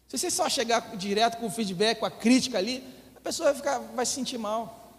Se 0.07 0.17
você 0.17 0.31
só 0.31 0.47
chegar 0.47 0.95
direto 0.95 1.37
com 1.37 1.47
o 1.47 1.51
feedback, 1.51 1.99
com 1.99 2.05
a 2.05 2.11
crítica 2.11 2.57
ali, 2.57 2.83
a 3.15 3.19
pessoa 3.19 3.49
vai, 3.49 3.55
ficar, 3.55 3.79
vai 3.79 4.05
se 4.05 4.13
sentir 4.13 4.37
mal. 4.37 4.95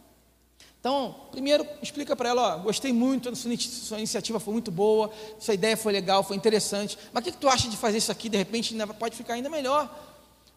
Então, 0.81 1.15
primeiro, 1.33 1.67
explica 1.83 2.15
para 2.15 2.29
ela, 2.29 2.57
ó, 2.57 2.59
gostei 2.59 2.93
muito, 2.93 3.35
sua, 3.35 3.57
sua 3.59 3.99
iniciativa 3.99 4.39
foi 4.39 4.53
muito 4.53 4.71
boa, 4.71 5.11
sua 5.41 5.55
ideia 5.55 5.77
foi 5.77 5.93
legal, 5.93 6.23
foi 6.23 6.37
interessante, 6.37 6.97
mas 7.13 7.23
o 7.23 7.25
que, 7.25 7.33
que 7.33 7.39
tu 7.39 7.49
acha 7.49 7.69
de 7.69 7.77
fazer 7.77 7.99
isso 7.99 8.13
aqui, 8.13 8.29
de 8.29 8.37
repente 8.37 8.77
pode 8.99 9.17
ficar 9.17 9.35
ainda 9.35 9.49
melhor? 9.49 9.93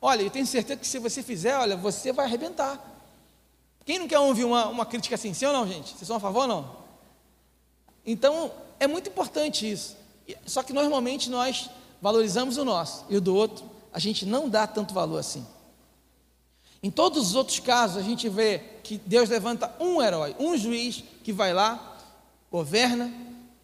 Olha, 0.02 0.22
eu 0.22 0.30
tenho 0.30 0.46
certeza 0.46 0.80
que 0.80 0.88
se 0.88 1.00
você 1.00 1.24
fizer, 1.24 1.56
olha, 1.56 1.76
você 1.76 2.12
vai 2.12 2.26
arrebentar. 2.26 2.80
Quem 3.86 3.98
não 3.98 4.08
quer 4.08 4.20
ouvir 4.20 4.44
uma, 4.44 4.68
uma 4.68 4.86
crítica 4.86 5.16
assim, 5.16 5.34
sim 5.34 5.46
ou 5.46 5.54
não, 5.54 5.68
gente? 5.68 5.90
Vocês 5.96 6.08
são 6.08 6.18
a 6.18 6.20
favor 6.20 6.42
ou 6.42 6.48
não? 6.48 6.78
Então, 8.06 8.52
é 8.80 8.86
muito 8.86 9.10
importante 9.10 9.70
isso. 9.70 9.96
Só 10.46 10.62
que 10.62 10.74
normalmente 10.74 11.30
nós 11.30 11.70
valorizamos 12.02 12.58
o 12.58 12.66
nosso 12.66 13.06
e 13.10 13.16
o 13.16 13.22
do 13.22 13.36
outro 13.36 13.71
a 13.94 14.00
gente 14.00 14.26
não 14.26 14.50
dá 14.50 14.66
tanto 14.66 14.94
valor 14.94 15.18
assim. 15.18 15.46
Em 16.84 16.90
todos 16.90 17.28
os 17.28 17.36
outros 17.36 17.60
casos, 17.60 17.98
a 17.98 18.02
gente 18.02 18.28
vê 18.28 18.60
que 18.84 18.98
Deus 18.98 19.30
levanta 19.30 19.72
um 19.80 20.02
herói, 20.02 20.36
um 20.40 20.58
juiz 20.58 21.04
que 21.24 21.32
vai 21.32 21.54
lá, 21.54 21.98
governa, 22.52 23.14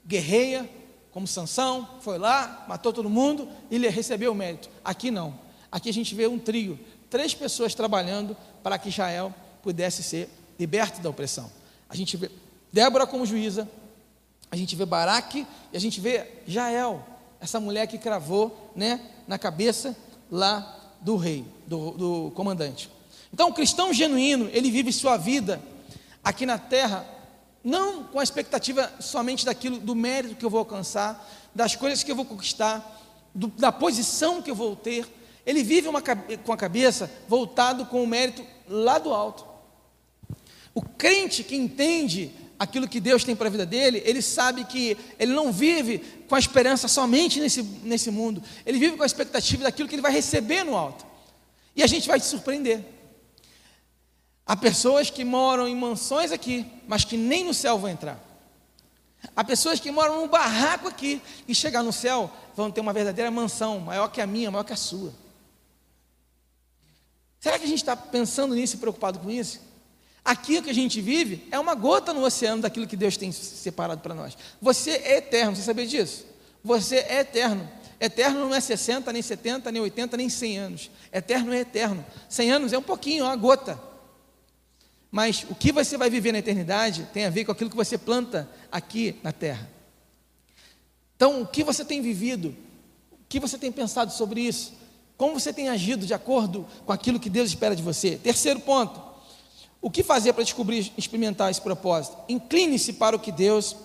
guerreia, 0.06 0.70
como 1.12 1.26
Sansão, 1.26 1.88
foi 2.02 2.20
lá, 2.20 2.66
matou 2.68 2.94
todo 2.94 3.10
mundo 3.10 3.50
e 3.72 3.76
ele 3.76 3.90
recebeu 3.90 4.32
o 4.32 4.36
mérito. 4.36 4.70
Aqui 4.86 5.10
não. 5.10 5.34
Aqui 5.72 5.90
a 5.90 5.94
gente 5.94 6.13
vê 6.13 6.28
um 6.28 6.38
trio, 6.38 6.80
três 7.10 7.34
pessoas 7.34 7.74
trabalhando 7.74 8.38
para 8.62 8.78
que 8.78 8.90
Israel 8.90 9.34
pudesse 9.63 10.04
ser 10.04 10.30
liberto 10.60 11.02
da 11.02 11.10
opressão. 11.10 11.52
A 11.90 11.96
gente 11.96 12.16
vê 12.16 12.30
Débora 12.72 13.08
como 13.08 13.26
juíza, 13.26 13.68
a 14.52 14.56
gente 14.56 14.76
vê 14.76 14.86
Baraque 14.86 15.48
e 15.74 15.78
a 15.78 15.80
gente 15.80 16.00
vê 16.00 16.28
Jael, 16.46 17.04
essa 17.40 17.60
mulher 17.60 17.88
que 17.88 17.98
cravou 17.98 18.72
né, 18.76 19.02
na 19.28 19.40
cabeça 19.40 19.96
lá 20.32 20.92
do 21.02 21.16
rei, 21.16 21.46
do, 21.66 21.92
do 21.92 22.32
comandante. 22.32 22.90
Então, 23.34 23.50
o 23.50 23.54
cristão 23.54 23.94
genuíno, 23.94 24.50
ele 24.52 24.72
vive 24.72 24.92
sua 24.92 25.18
vida 25.18 25.62
aqui 26.24 26.46
na 26.46 26.58
terra, 26.58 27.06
não 27.63 28.04
com 28.04 28.20
a 28.20 28.24
expectativa 28.24 28.92
somente 29.00 29.46
daquilo, 29.46 29.80
do 29.80 29.96
mérito 29.96 30.36
que 30.36 30.46
eu 30.46 30.50
vou 30.50 30.60
alcançar, 30.60 31.28
das 31.54 31.76
coisas 31.76 32.04
que 32.04 32.12
eu 32.12 32.16
vou 32.16 32.26
conquistar, 32.26 33.02
do, 33.34 33.48
da 33.48 33.72
posição 33.72 34.42
que 34.42 34.52
eu 34.52 34.56
vou 34.56 34.76
ter. 34.76 35.08
Ele 35.46 35.63
vive 35.63 35.88
uma, 35.88 36.02
com 36.02 36.52
a 36.52 36.58
cabeça 36.58 37.12
voltado 37.28 37.86
com 37.86 38.04
o 38.04 38.08
mérito 38.08 38.46
lá 38.68 38.98
do 38.98 39.13
alto. 39.13 39.46
O 40.74 40.82
crente 40.82 41.44
que 41.44 41.56
entende 41.56 42.32
aquilo 42.60 42.88
que 42.88 43.00
Deus 43.00 43.24
tem 43.24 43.36
para 43.36 43.48
a 43.48 43.52
vida 43.52 43.65
dele, 43.65 44.02
ele 44.06 44.22
sabe 44.22 44.63
que 44.65 44.98
ele 45.20 45.34
não 45.34 45.52
vive 45.52 46.00
com 46.28 46.36
a 46.36 46.39
esperança 46.39 46.88
somente 46.88 47.39
nesse, 47.39 47.62
nesse 47.62 48.10
mundo, 48.10 48.41
ele 48.65 48.80
vive 48.80 48.98
com 48.98 49.04
a 49.04 49.06
expectativa 49.06 49.63
daquilo 49.63 49.88
que 49.88 49.96
ele 49.96 50.02
vai 50.02 50.12
receber 50.12 50.63
no 50.63 50.76
alto. 50.76 51.06
E 51.76 51.84
a 51.84 51.88
gente 51.88 52.08
vai 52.08 52.20
se 52.20 52.28
surpreender. 52.28 52.84
Há 54.46 54.56
pessoas 54.56 55.10
que 55.10 55.24
moram 55.24 55.67
em 55.67 55.76
mansões 55.76 56.32
aqui, 56.32 56.65
mas 56.88 57.04
que 57.04 57.17
nem 57.17 57.43
no 57.43 57.54
céu 57.54 57.78
vão 57.78 57.89
entrar. 57.89 58.20
Há 59.36 59.43
pessoas 59.43 59.80
que 59.80 59.91
moram 59.91 60.22
num 60.22 60.28
barraco 60.28 60.88
aqui 60.88 61.22
e 61.48 61.54
chegar 61.54 61.84
no 61.84 61.91
céu 61.91 62.32
vão 62.56 62.72
ter 62.72 62.82
uma 62.82 62.93
verdadeira 62.93 63.30
mansão, 63.30 63.80
maior 63.80 64.08
que 64.08 64.22
a 64.22 64.28
minha, 64.28 64.50
maior 64.50 64.63
que 64.63 64.74
a 64.74 64.78
sua. 64.78 65.13
Será 67.39 67.60
que 67.60 67.65
a 67.65 67.67
gente 67.67 67.80
está 67.80 67.96
pensando 67.96 68.56
nisso 68.56 68.76
e 68.76 68.80
preocupado 68.80 69.20
com 69.20 69.30
isso? 69.30 69.62
Aquilo 70.28 70.62
que 70.62 70.70
a 70.70 70.74
gente 70.74 71.00
vive 71.00 71.48
é 71.50 71.58
uma 71.58 71.74
gota 71.74 72.13
no 72.13 72.22
oceano 72.22 72.62
daquilo 72.62 72.86
que 72.86 72.98
Deus 72.98 73.16
tem 73.16 73.32
separado 73.32 74.02
para 74.02 74.13
nós. 74.13 74.38
Você 74.62 74.92
é 74.92 75.20
eterno, 75.20 75.56
você 75.56 75.62
sabia 75.62 75.88
disso? 75.88 76.26
Você 76.62 76.98
é 76.98 77.22
eterno. 77.22 77.66
Eterno 77.98 78.42
não 78.42 78.54
é 78.54 78.60
60, 78.60 79.13
nem 79.13 79.22
70, 79.22 79.72
nem 79.72 79.82
80, 79.82 80.18
nem 80.18 80.28
100 80.28 80.58
anos. 80.58 80.92
Eterno 81.13 81.54
é 81.54 81.60
eterno. 81.60 82.06
100 82.28 82.52
anos 82.52 82.74
é 82.74 82.78
um 82.78 82.82
pouquinho, 82.82 83.24
é 83.24 83.24
uma 83.24 83.38
gota. 83.38 83.82
Mas 85.10 85.46
o 85.50 85.56
que 85.56 85.72
você 85.72 85.98
vai 85.98 86.10
viver 86.10 86.34
na 86.34 86.40
eternidade 86.40 87.08
tem 87.13 87.24
a 87.24 87.30
ver 87.30 87.46
com 87.46 87.54
aquilo 87.54 87.70
que 87.70 87.76
você 87.78 87.98
planta 87.98 88.50
aqui 88.70 89.16
na 89.24 89.32
terra. 89.32 89.70
Então, 91.16 91.42
o 91.42 91.48
que 91.48 91.63
você 91.63 91.86
tem 91.86 92.02
vivido? 92.02 92.54
O 93.13 93.20
que 93.30 93.40
você 93.40 93.58
tem 93.58 93.72
pensado 93.72 94.12
sobre 94.12 94.42
isso? 94.42 94.74
Como 95.16 95.40
você 95.40 95.54
tem 95.54 95.70
agido 95.70 96.06
de 96.06 96.13
acordo 96.13 96.68
com 96.86 96.92
aquilo 96.92 97.18
que 97.18 97.30
Deus 97.30 97.48
espera 97.48 97.74
de 97.74 97.82
você? 97.82 98.18
Terceiro 98.18 98.60
ponto: 98.60 99.07
o 99.82 99.90
que 99.90 100.04
fazer 100.04 100.34
para 100.34 100.44
descobrir, 100.44 100.92
experimentar 100.98 101.52
esse 101.52 101.62
propósito? 101.62 102.18
Incline-se 102.28 102.94
para 102.94 103.16
o 103.16 103.20
que 103.20 103.32
Deus 103.32 103.76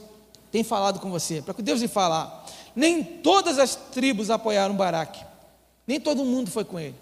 tem 0.50 0.62
falado 0.62 1.00
com 1.00 1.10
você, 1.10 1.42
para 1.42 1.52
o 1.52 1.54
que 1.54 1.62
Deus 1.62 1.80
lhe 1.80 1.88
falar. 1.88 2.46
Nem 2.74 3.02
todas 3.02 3.58
as 3.58 3.74
tribos 3.74 4.30
apoiaram 4.30 4.74
Baraque, 4.74 5.24
nem 5.86 6.00
todo 6.00 6.24
mundo 6.24 6.50
foi 6.50 6.64
com 6.64 6.78
ele. 6.78 6.94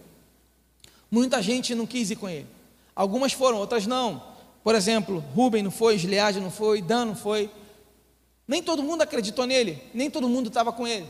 Muita 1.10 1.42
gente 1.42 1.74
não 1.74 1.86
quis 1.86 2.10
ir 2.10 2.16
com 2.16 2.28
ele. 2.28 2.46
Algumas 2.94 3.32
foram, 3.32 3.58
outras 3.58 3.86
não. 3.86 4.22
Por 4.62 4.74
exemplo, 4.74 5.24
Rubem 5.34 5.62
não 5.62 5.70
foi, 5.70 5.96
Gileade 5.98 6.40
não 6.40 6.50
foi, 6.50 6.82
Dan 6.82 7.06
não 7.06 7.16
foi. 7.16 7.50
Nem 8.46 8.62
todo 8.62 8.82
mundo 8.82 9.02
acreditou 9.02 9.46
nele, 9.46 9.82
nem 9.94 10.10
todo 10.10 10.28
mundo 10.28 10.48
estava 10.48 10.72
com 10.72 10.86
ele. 10.86 11.06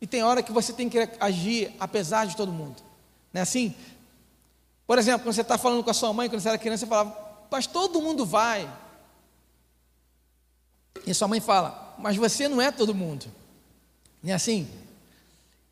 E 0.00 0.06
tem 0.06 0.22
hora 0.22 0.42
que 0.42 0.50
você 0.50 0.72
tem 0.72 0.88
que 0.88 1.08
agir 1.20 1.72
apesar 1.78 2.26
de 2.26 2.36
todo 2.36 2.50
mundo. 2.50 2.82
Não 3.32 3.40
é 3.40 3.42
assim? 3.42 3.74
Por 4.86 4.98
exemplo, 4.98 5.24
quando 5.24 5.34
você 5.34 5.42
está 5.42 5.56
falando 5.56 5.82
com 5.82 5.90
a 5.90 5.94
sua 5.94 6.12
mãe, 6.12 6.28
quando 6.28 6.40
você 6.40 6.48
era 6.48 6.58
criança, 6.58 6.84
você 6.84 6.88
falava, 6.88 7.16
mas 7.50 7.66
todo 7.66 8.00
mundo 8.00 8.26
vai. 8.26 8.70
E 11.06 11.14
sua 11.14 11.28
mãe 11.28 11.40
fala, 11.40 11.94
mas 11.98 12.16
você 12.16 12.48
não 12.48 12.60
é 12.60 12.70
todo 12.70 12.94
mundo. 12.94 13.26
Não 14.22 14.30
é 14.30 14.34
assim? 14.34 14.68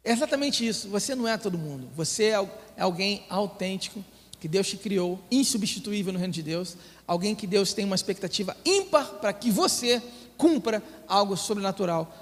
É 0.04 0.12
exatamente 0.12 0.66
isso. 0.66 0.88
Você 0.88 1.14
não 1.14 1.28
é 1.28 1.36
todo 1.36 1.58
mundo. 1.58 1.88
Você 1.94 2.24
é, 2.24 2.48
é 2.76 2.82
alguém 2.82 3.24
autêntico 3.28 4.04
que 4.40 4.48
Deus 4.48 4.68
te 4.68 4.76
criou, 4.76 5.20
insubstituível 5.30 6.12
no 6.12 6.18
reino 6.18 6.32
de 6.32 6.42
Deus. 6.42 6.76
Alguém 7.06 7.34
que 7.34 7.46
Deus 7.46 7.72
tem 7.74 7.84
uma 7.84 7.94
expectativa 7.94 8.56
ímpar 8.64 9.06
para 9.20 9.32
que 9.32 9.50
você 9.50 10.02
cumpra 10.36 10.82
algo 11.06 11.36
sobrenatural 11.36 12.12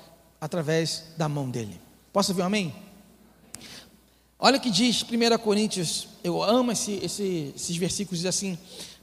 através 0.41 1.05
da 1.17 1.29
mão 1.29 1.49
dele. 1.49 1.81
Posso 2.13 2.33
ouvir 2.33 2.43
um 2.43 2.47
amém? 2.47 2.75
Olha 4.39 4.59
o 4.59 4.61
que 4.61 4.71
diz 4.71 5.03
1 5.03 5.39
Coríntios, 5.39 6.07
eu 6.23 6.41
amo 6.43 6.71
esse, 6.71 6.93
esse, 7.03 7.53
esses 7.57 7.77
versículos, 7.77 8.21
diz 8.21 8.29
assim: 8.29 8.57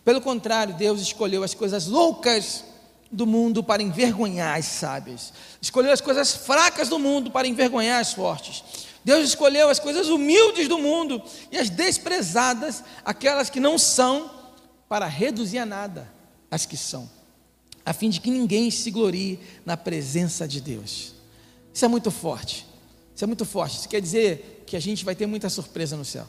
pelo 0.06 0.22
contrário, 0.22 0.76
Deus 0.76 1.02
escolheu 1.02 1.44
as 1.44 1.56
coisas 1.56 1.88
loucas 1.88 2.64
do 3.12 3.26
mundo 3.26 3.64
para 3.64 3.82
envergonhar 3.82 4.58
as 4.58 4.66
sábias, 4.66 5.34
escolheu 5.60 5.92
as 5.92 6.00
coisas 6.00 6.34
fracas 6.34 6.88
do 6.88 7.00
mundo 7.00 7.32
para 7.32 7.48
envergonhar 7.48 8.00
as 8.00 8.14
fortes. 8.14 8.64
Deus 9.04 9.28
escolheu 9.28 9.68
as 9.68 9.80
coisas 9.80 10.08
humildes 10.08 10.68
do 10.68 10.78
mundo 10.78 11.22
e 11.52 11.58
as 11.58 11.70
desprezadas, 11.70 12.84
aquelas 13.04 13.50
que 13.50 13.60
não 13.60 13.78
são, 13.78 14.32
para 14.88 15.08
reduzir 15.08 15.58
a 15.58 15.66
nada 15.66 16.12
as 16.50 16.66
que 16.66 16.78
são, 16.78 17.10
a 17.84 17.92
fim 17.92 18.10
de 18.10 18.22
que 18.22 18.32
ninguém 18.32 18.70
se 18.70 18.92
glorie 18.92 19.40
na 19.66 19.76
presença 19.76 20.48
de 20.48 20.62
Deus. 20.62 21.14
Isso 21.74 21.84
é 21.84 21.88
muito 21.88 22.10
forte. 22.10 22.66
Isso 23.16 23.24
é 23.24 23.28
muito 23.28 23.46
forte. 23.46 23.80
Isso 23.80 23.90
quer 23.90 24.02
dizer 24.02 24.55
que 24.66 24.76
a 24.76 24.80
gente 24.80 25.06
vai 25.06 25.16
ter 25.16 25.26
muita 25.26 25.50
surpresa 25.50 25.96
no 25.96 26.06
céu. 26.06 26.28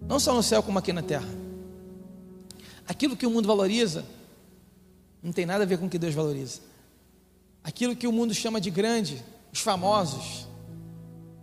Não 0.00 0.18
só 0.18 0.34
no 0.34 0.42
céu, 0.42 0.62
como 0.62 0.78
aqui 0.78 0.92
na 0.92 1.02
terra. 1.02 1.28
Aquilo 2.86 3.16
que 3.16 3.26
o 3.26 3.30
mundo 3.30 3.46
valoriza 3.46 4.04
não 5.22 5.32
tem 5.32 5.46
nada 5.46 5.64
a 5.64 5.66
ver 5.66 5.78
com 5.78 5.86
o 5.86 5.90
que 5.90 5.98
Deus 5.98 6.14
valoriza. 6.14 6.60
Aquilo 7.64 7.96
que 7.96 8.06
o 8.06 8.12
mundo 8.12 8.32
chama 8.32 8.60
de 8.60 8.70
grande, 8.70 9.24
os 9.52 9.60
famosos, 9.60 10.46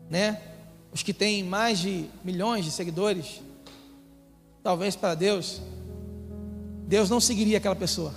né? 0.10 0.42
Os 0.92 1.04
que 1.04 1.14
têm 1.14 1.44
mais 1.44 1.80
de 1.80 2.06
milhões 2.24 2.64
de 2.64 2.72
seguidores, 2.72 3.42
talvez 4.62 4.96
para 4.96 5.16
Deus, 5.16 5.62
Deus 6.88 7.10
não 7.10 7.20
seguiria 7.20 7.58
aquela 7.58 7.76
pessoa. 7.76 8.14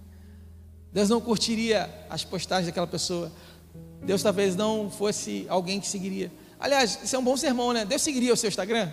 Deus 0.92 1.08
não 1.08 1.20
curtiria 1.20 2.06
as 2.08 2.24
postagens 2.24 2.66
daquela 2.66 2.86
pessoa. 2.86 3.30
Deus 4.02 4.22
talvez 4.22 4.56
não 4.56 4.90
fosse 4.90 5.44
alguém 5.48 5.80
que 5.80 5.86
seguiria. 5.86 6.30
Aliás, 6.58 6.98
isso 7.04 7.14
é 7.14 7.18
um 7.18 7.24
bom 7.24 7.36
sermão, 7.36 7.72
né? 7.72 7.84
Deus 7.84 8.02
seguiria 8.02 8.32
o 8.32 8.36
seu 8.36 8.48
Instagram? 8.48 8.90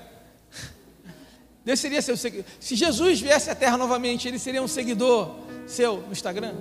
Deus 1.65 1.79
seria 1.79 2.01
seu 2.01 2.15
seguidor. 2.15 2.45
Se 2.59 2.75
Jesus 2.75 3.19
viesse 3.19 3.49
à 3.49 3.55
Terra 3.55 3.75
novamente, 3.75 4.27
ele 4.27 4.37
seria 4.37 4.61
um 4.61 4.67
seguidor 4.67 5.35
seu 5.65 6.01
no 6.01 6.11
Instagram? 6.11 6.53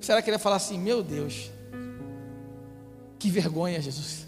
Será 0.00 0.20
que 0.20 0.28
ele 0.28 0.34
ia 0.36 0.38
falar 0.38 0.56
assim: 0.56 0.78
Meu 0.78 1.02
Deus, 1.02 1.50
que 3.18 3.30
vergonha, 3.30 3.80
Jesus? 3.80 4.26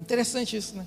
Interessante 0.00 0.56
isso, 0.56 0.76
né? 0.76 0.86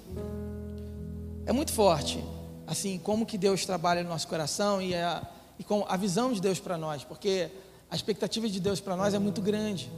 É 1.47 1.51
muito 1.51 1.73
forte, 1.73 2.23
assim, 2.67 2.99
como 2.99 3.25
que 3.25 3.37
Deus 3.37 3.65
trabalha 3.65 4.03
no 4.03 4.09
nosso 4.09 4.27
coração 4.27 4.81
e 4.81 4.93
a, 4.93 5.25
e 5.57 5.63
com 5.63 5.85
a 5.87 5.95
visão 5.95 6.31
de 6.31 6.41
Deus 6.41 6.59
para 6.59 6.77
nós, 6.77 7.03
porque 7.03 7.49
a 7.89 7.95
expectativa 7.95 8.47
de 8.47 8.59
Deus 8.59 8.79
para 8.79 8.95
nós 8.95 9.13
é 9.13 9.19
muito 9.19 9.41
grande. 9.41 9.89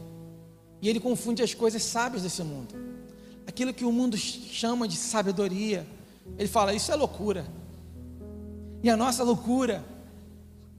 E 0.82 0.90
ele 0.90 1.00
confunde 1.00 1.42
as 1.42 1.54
coisas 1.54 1.84
sábias 1.84 2.24
desse 2.24 2.44
mundo. 2.44 2.76
Aquilo 3.48 3.74
que 3.74 3.86
o 3.86 3.92
mundo 3.92 4.18
chama 4.18 4.88
de 4.88 4.96
sabedoria, 4.96 5.88
ele 6.38 6.48
fala: 6.48 6.74
Isso 6.74 6.92
é 6.92 6.96
loucura. 6.96 7.48
E 8.84 8.90
a 8.90 8.98
nossa 8.98 9.24
loucura, 9.24 9.84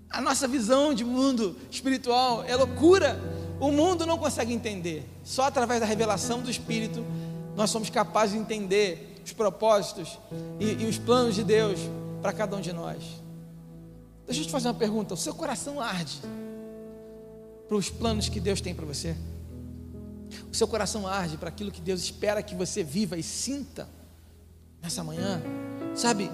a 0.08 0.20
nossa 0.20 0.46
visão 0.46 0.94
de 0.94 1.04
mundo 1.04 1.56
espiritual 1.70 2.44
é 2.44 2.54
loucura. 2.54 3.18
O 3.61 3.72
mundo 3.72 4.06
não 4.06 4.16
consegue 4.16 4.52
entender. 4.52 5.04
Só 5.24 5.42
através 5.42 5.80
da 5.80 5.87
revelação 5.87 6.40
do 6.40 6.50
Espírito 6.50 7.04
nós 7.56 7.70
somos 7.70 7.90
capazes 7.90 8.34
de 8.37 8.40
entender 8.40 9.20
os 9.24 9.32
propósitos 9.32 10.16
e, 10.61 10.84
e 10.84 10.87
os 10.87 10.96
planos 10.96 11.34
de 11.34 11.42
Deus 11.42 11.80
para 12.22 12.32
cada 12.32 12.56
um 12.56 12.61
de 12.61 12.72
nós. 12.72 13.02
Deixa 14.26 14.42
eu 14.42 14.46
te 14.46 14.52
fazer 14.52 14.68
uma 14.68 14.74
pergunta: 14.74 15.14
o 15.14 15.16
seu 15.16 15.34
coração 15.34 15.80
arde 15.80 16.20
para 17.66 17.76
os 17.76 17.90
planos 17.90 18.28
que 18.28 18.38
Deus 18.38 18.61
tem 18.61 18.74
para 18.74 18.87
você? 18.87 19.16
O 20.51 20.55
seu 20.55 20.67
coração 20.67 21.07
arde 21.07 21.37
para 21.37 21.49
aquilo 21.49 21.71
que 21.71 21.81
Deus 21.81 22.03
espera 22.03 22.43
que 22.43 22.55
você 22.55 22.83
viva 22.83 23.17
e 23.17 23.23
sinta 23.23 23.88
nessa 24.83 25.03
manhã? 25.03 25.43
Sabe, 25.95 26.31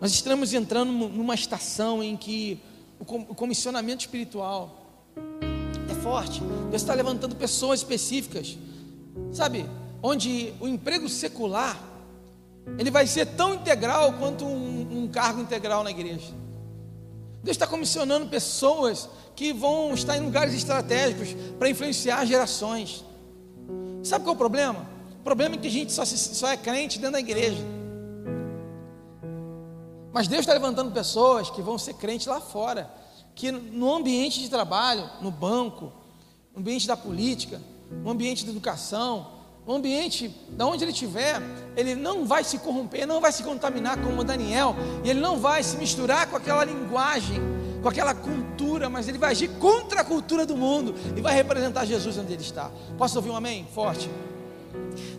nós 0.00 0.12
estamos 0.12 0.52
entrando 0.52 0.90
numa 0.90 1.34
estação 1.34 2.02
em 2.02 2.16
que 2.16 2.60
o 2.98 3.04
comissionamento 3.34 4.00
espiritual 4.00 5.02
é 5.90 5.94
forte. 6.02 6.40
Deus 6.70 6.82
está 6.82 6.94
levantando 6.94 7.34
pessoas 7.34 7.80
específicas, 7.80 8.56
sabe? 9.32 9.66
Onde 10.02 10.52
o 10.60 10.68
emprego 10.68 11.08
secular 11.08 11.92
ele 12.78 12.90
vai 12.90 13.06
ser 13.06 13.26
tão 13.26 13.54
integral 13.54 14.12
quanto 14.14 14.44
um, 14.44 15.02
um 15.02 15.08
cargo 15.08 15.40
integral 15.40 15.82
na 15.82 15.90
igreja. 15.90 16.32
Deus 17.42 17.56
está 17.56 17.66
comissionando 17.66 18.28
pessoas 18.28 19.08
que 19.34 19.52
vão 19.52 19.92
estar 19.94 20.16
em 20.16 20.20
lugares 20.20 20.54
estratégicos 20.54 21.34
para 21.58 21.68
influenciar 21.68 22.24
gerações. 22.24 23.04
Sabe 24.02 24.24
qual 24.24 24.32
é 24.32 24.36
o 24.36 24.38
problema? 24.38 24.86
O 25.20 25.22
problema 25.22 25.54
é 25.54 25.58
que 25.58 25.68
a 25.68 25.70
gente 25.70 25.92
só, 25.92 26.04
só 26.04 26.48
é 26.48 26.56
crente 26.56 26.98
dentro 26.98 27.12
da 27.12 27.20
igreja. 27.20 27.62
Mas 30.12 30.28
Deus 30.28 30.40
está 30.40 30.52
levantando 30.52 30.90
pessoas 30.90 31.48
que 31.48 31.62
vão 31.62 31.78
ser 31.78 31.94
crentes 31.94 32.26
lá 32.26 32.40
fora, 32.40 32.90
que 33.34 33.50
no 33.50 33.94
ambiente 33.94 34.40
de 34.40 34.50
trabalho, 34.50 35.08
no 35.20 35.30
banco, 35.30 35.92
no 36.52 36.60
ambiente 36.60 36.86
da 36.86 36.96
política, 36.96 37.60
no 37.90 38.10
ambiente 38.10 38.44
da 38.44 38.50
educação, 38.50 39.28
no 39.66 39.74
ambiente 39.74 40.28
da 40.50 40.66
onde 40.66 40.84
ele 40.84 40.90
estiver, 40.90 41.40
ele 41.76 41.94
não 41.94 42.26
vai 42.26 42.42
se 42.42 42.58
corromper, 42.58 43.06
não 43.06 43.20
vai 43.20 43.32
se 43.32 43.42
contaminar 43.42 43.96
como 44.02 44.24
Daniel, 44.24 44.74
e 45.04 45.10
ele 45.10 45.20
não 45.20 45.38
vai 45.38 45.62
se 45.62 45.76
misturar 45.76 46.26
com 46.28 46.36
aquela 46.36 46.64
linguagem, 46.64 47.40
com 47.82 47.88
aquela 47.88 48.14
cultura, 48.14 48.88
mas 48.88 49.08
ele 49.08 49.18
vai 49.18 49.32
agir 49.32 49.48
contra 49.58 50.00
a 50.00 50.04
cultura 50.04 50.46
do 50.46 50.56
mundo 50.56 50.94
e 51.16 51.20
vai 51.20 51.34
representar 51.34 51.84
Jesus 51.84 52.16
onde 52.16 52.32
ele 52.32 52.42
está. 52.42 52.70
Posso 52.96 53.16
ouvir 53.16 53.30
um 53.30 53.36
amém? 53.36 53.66
Forte. 53.74 54.08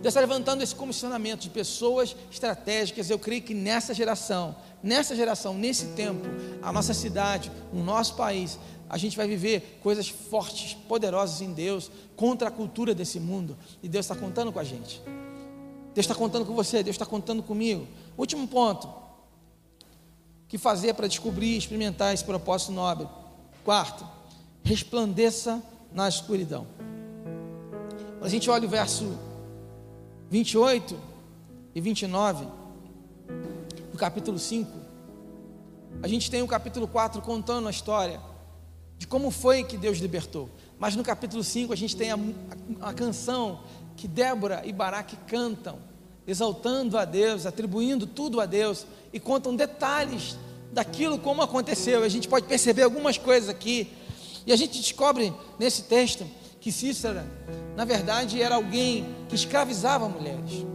Deus 0.01 0.07
está 0.07 0.19
levantando 0.19 0.63
esse 0.63 0.73
comissionamento 0.73 1.43
de 1.43 1.49
pessoas 1.49 2.15
estratégicas. 2.31 3.09
Eu 3.09 3.19
creio 3.19 3.41
que 3.41 3.53
nessa 3.53 3.93
geração 3.93 4.55
nessa 4.83 5.15
geração, 5.15 5.53
nesse 5.53 5.87
tempo, 5.87 6.27
a 6.61 6.71
nossa 6.71 6.93
cidade, 6.93 7.49
o 7.71 7.77
nosso 7.77 8.15
país, 8.15 8.59
a 8.89 8.97
gente 8.97 9.15
vai 9.15 9.25
viver 9.25 9.79
coisas 9.81 10.09
fortes, 10.09 10.73
poderosas 10.73 11.41
em 11.41 11.53
Deus, 11.53 11.89
contra 12.17 12.49
a 12.49 12.51
cultura 12.51 12.93
desse 12.93 13.19
mundo. 13.19 13.57
E 13.81 13.87
Deus 13.87 14.05
está 14.05 14.15
contando 14.15 14.51
com 14.51 14.59
a 14.59 14.63
gente. 14.63 15.01
Deus 15.95 16.05
está 16.05 16.13
contando 16.13 16.45
com 16.45 16.53
você, 16.53 16.83
Deus 16.83 16.95
está 16.95 17.05
contando 17.05 17.41
comigo. 17.41 17.87
Último 18.17 18.45
ponto. 18.47 18.89
Que 20.53 20.57
fazer 20.59 20.93
para 20.93 21.07
descobrir 21.07 21.55
e 21.55 21.57
experimentar 21.57 22.13
esse 22.13 22.23
propósito 22.23 22.71
nobre? 22.71 23.07
Quarto, 23.65 24.07
resplandeça 24.63 25.59
na 25.91 26.07
escuridão. 26.07 26.67
Quando 28.19 28.25
a 28.25 28.29
gente 28.29 28.47
olha 28.51 28.67
o 28.67 28.69
verso 28.69 29.17
28 30.29 30.95
e 31.73 31.81
29 31.81 32.45
no 33.91 33.97
capítulo 33.97 34.37
5, 34.37 34.69
a 36.03 36.07
gente 36.07 36.29
tem 36.29 36.43
o 36.43 36.47
capítulo 36.47 36.87
4 36.87 37.19
contando 37.23 37.67
a 37.67 37.71
história 37.71 38.21
de 38.99 39.07
como 39.07 39.31
foi 39.31 39.63
que 39.63 39.75
Deus 39.75 39.97
libertou. 39.97 40.51
Mas 40.77 40.95
no 40.95 41.03
capítulo 41.03 41.43
5 41.43 41.73
a 41.73 41.75
gente 41.75 41.97
tem 41.97 42.11
a, 42.11 42.15
a, 42.79 42.89
a 42.89 42.93
canção 42.93 43.61
que 43.95 44.07
Débora 44.07 44.61
e 44.63 44.71
Baraque 44.71 45.15
cantam 45.25 45.79
exaltando 46.27 46.97
a 46.97 47.05
Deus, 47.05 47.45
atribuindo 47.45 48.07
tudo 48.07 48.39
a 48.39 48.45
Deus 48.45 48.85
e 49.11 49.19
contam 49.19 49.55
detalhes 49.55 50.37
daquilo 50.71 51.19
como 51.19 51.41
aconteceu. 51.41 52.03
A 52.03 52.09
gente 52.09 52.27
pode 52.27 52.47
perceber 52.47 52.83
algumas 52.83 53.17
coisas 53.17 53.49
aqui. 53.49 53.91
E 54.45 54.51
a 54.51 54.55
gente 54.55 54.79
descobre 54.79 55.33
nesse 55.59 55.83
texto 55.83 56.25
que 56.59 56.71
Cícera, 56.71 57.25
na 57.75 57.85
verdade, 57.85 58.41
era 58.41 58.55
alguém 58.55 59.05
que 59.29 59.35
escravizava 59.35 60.07
mulheres. 60.07 60.65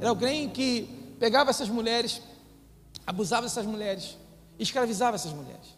Era 0.00 0.10
alguém 0.10 0.48
que 0.48 0.88
pegava 1.18 1.50
essas 1.50 1.68
mulheres, 1.68 2.20
abusava 3.06 3.42
dessas 3.42 3.64
mulheres, 3.64 4.16
escravizava 4.58 5.16
essas 5.16 5.32
mulheres. 5.32 5.74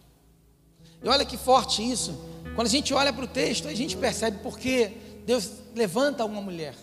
E 1.03 1.09
olha 1.09 1.25
que 1.25 1.37
forte 1.37 1.89
isso. 1.89 2.19
Quando 2.55 2.67
a 2.67 2.71
gente 2.71 2.93
olha 2.93 3.13
para 3.13 3.25
o 3.25 3.29
texto, 3.29 3.69
a 3.69 3.75
gente 3.75 3.97
percebe 3.97 4.39
porque 4.43 4.93
Deus 5.25 5.51
levanta 5.75 6.25
uma 6.25 6.41
mulher. 6.41 6.75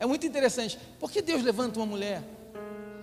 É 0.00 0.06
muito 0.06 0.26
interessante. 0.26 0.78
Por 0.98 1.10
que 1.10 1.20
Deus 1.20 1.42
levanta 1.42 1.78
uma 1.78 1.86
mulher? 1.86 2.22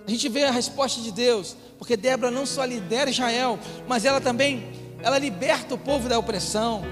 A 0.06 0.10
gente 0.10 0.28
vê 0.28 0.44
a 0.44 0.50
resposta 0.50 1.00
de 1.00 1.10
Deus, 1.10 1.56
porque 1.78 1.96
Débora 1.96 2.30
não 2.30 2.46
só 2.46 2.64
lidera 2.64 3.10
Israel, 3.10 3.58
mas 3.88 4.04
ela 4.04 4.20
também, 4.20 4.70
ela 5.02 5.18
liberta 5.18 5.74
o 5.74 5.78
povo 5.78 6.08
da 6.08 6.18
opressão. 6.18 6.84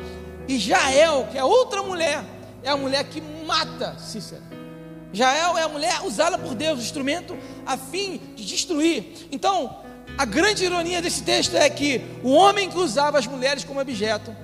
E 0.48 0.58
Jael, 0.58 1.28
que 1.30 1.38
é 1.38 1.44
outra 1.44 1.82
mulher, 1.82 2.24
é 2.62 2.70
a 2.70 2.76
mulher 2.76 3.04
que 3.04 3.20
mata 3.46 3.96
Cícera. 3.98 4.42
Jael 5.12 5.56
é 5.56 5.62
a 5.62 5.68
mulher 5.68 6.02
usada 6.04 6.36
por 6.36 6.56
Deus, 6.56 6.80
instrumento 6.80 7.38
a 7.64 7.76
fim 7.76 8.18
de 8.34 8.44
destruir. 8.44 9.28
Então, 9.30 9.80
a 10.18 10.24
grande 10.24 10.64
ironia 10.64 11.00
desse 11.00 11.22
texto 11.22 11.56
é 11.56 11.70
que 11.70 12.00
o 12.22 12.30
homem 12.30 12.68
que 12.68 12.76
usava 12.76 13.18
as 13.18 13.26
mulheres 13.26 13.62
como 13.62 13.80
objeto, 13.80 14.34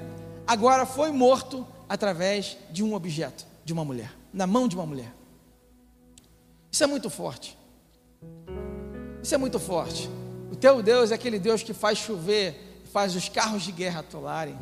agora 0.46 0.86
foi 0.86 1.10
morto 1.10 1.66
através 1.88 2.56
de 2.70 2.84
um 2.84 2.94
objeto, 2.94 3.44
de 3.64 3.72
uma 3.72 3.84
mulher, 3.84 4.12
na 4.32 4.46
mão 4.46 4.68
de 4.68 4.76
uma 4.76 4.86
mulher. 4.86 5.12
Isso 6.70 6.84
é 6.84 6.86
muito 6.86 7.10
forte. 7.10 7.58
Isso 9.22 9.34
é 9.34 9.38
muito 9.38 9.58
forte. 9.58 10.08
O 10.50 10.56
teu 10.56 10.82
Deus 10.82 11.10
é 11.10 11.14
aquele 11.14 11.38
Deus 11.38 11.62
que 11.62 11.74
faz 11.74 11.98
chover, 11.98 12.82
faz 12.92 13.14
os 13.14 13.28
carros 13.28 13.62
de 13.62 13.72
guerra 13.72 14.00
atolarem. 14.00 14.56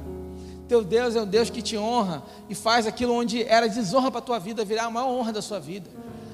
Teu 0.68 0.84
Deus 0.84 1.16
é 1.16 1.22
o 1.22 1.26
Deus 1.26 1.48
que 1.48 1.62
te 1.62 1.78
honra 1.78 2.22
e 2.48 2.54
faz 2.54 2.86
aquilo 2.86 3.14
onde 3.14 3.42
era 3.42 3.68
desonra 3.68 4.10
para 4.10 4.18
a 4.18 4.22
tua 4.22 4.38
vida 4.38 4.64
virar 4.64 4.84
a 4.84 4.90
maior 4.90 5.08
honra 5.08 5.32
da 5.32 5.40
sua 5.40 5.58
vida. 5.58 5.88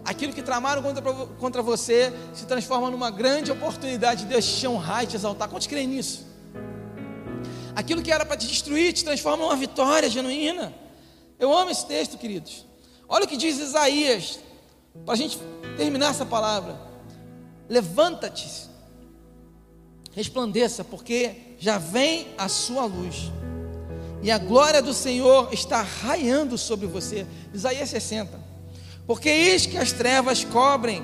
Aquilo 0.05 0.33
que 0.33 0.43
tramaram 0.43 0.83
contra, 0.83 1.03
contra 1.39 1.63
você 1.63 2.13
se 2.35 2.45
transforma 2.45 2.91
numa 2.91 3.11
grande 3.11 3.51
oportunidade 3.51 4.25
de 4.25 4.27
Deus 4.27 4.45
te 4.45 4.67
honrar 4.67 5.05
e 5.05 5.07
te 5.07 5.17
exaltar. 5.17 5.49
Quantos 5.49 5.67
creem 5.67 5.87
nisso? 5.87 6.27
Aquilo 7.75 8.03
que 8.03 8.13
era 8.13 8.25
para 8.25 8.37
te 8.37 8.47
destruir 8.47 8.93
te 8.93 9.05
transforma 9.05 9.45
numa 9.45 9.57
vitória 9.57 10.11
genuína. 10.11 10.75
Eu 11.39 11.57
amo 11.57 11.71
esse 11.71 11.87
texto, 11.87 12.19
queridos. 12.19 12.67
Olha 13.09 13.25
o 13.25 13.29
que 13.29 13.37
diz 13.37 13.59
Isaías, 13.59 14.39
para 15.05 15.15
a 15.15 15.17
gente 15.17 15.39
terminar 15.77 16.11
essa 16.11 16.25
palavra. 16.25 16.79
Levanta-te, 17.69 18.69
resplandeça, 20.13 20.85
porque 20.85 21.57
já 21.59 21.79
vem 21.79 22.29
a 22.39 22.49
sua 22.49 22.85
luz, 22.85 23.33
e 24.23 24.31
a 24.31 24.39
glória 24.39 24.81
do 24.81 24.95
Senhor 24.95 25.53
está 25.53 25.83
raiando 25.83 26.57
sobre 26.57 26.87
você. 26.87 27.27
Isaías 27.53 27.91
60. 27.91 28.41
Porque 29.07 29.29
eis 29.29 29.67
que 29.67 29.77
as 29.77 29.93
trevas 29.93 30.45
cobrem 30.45 31.03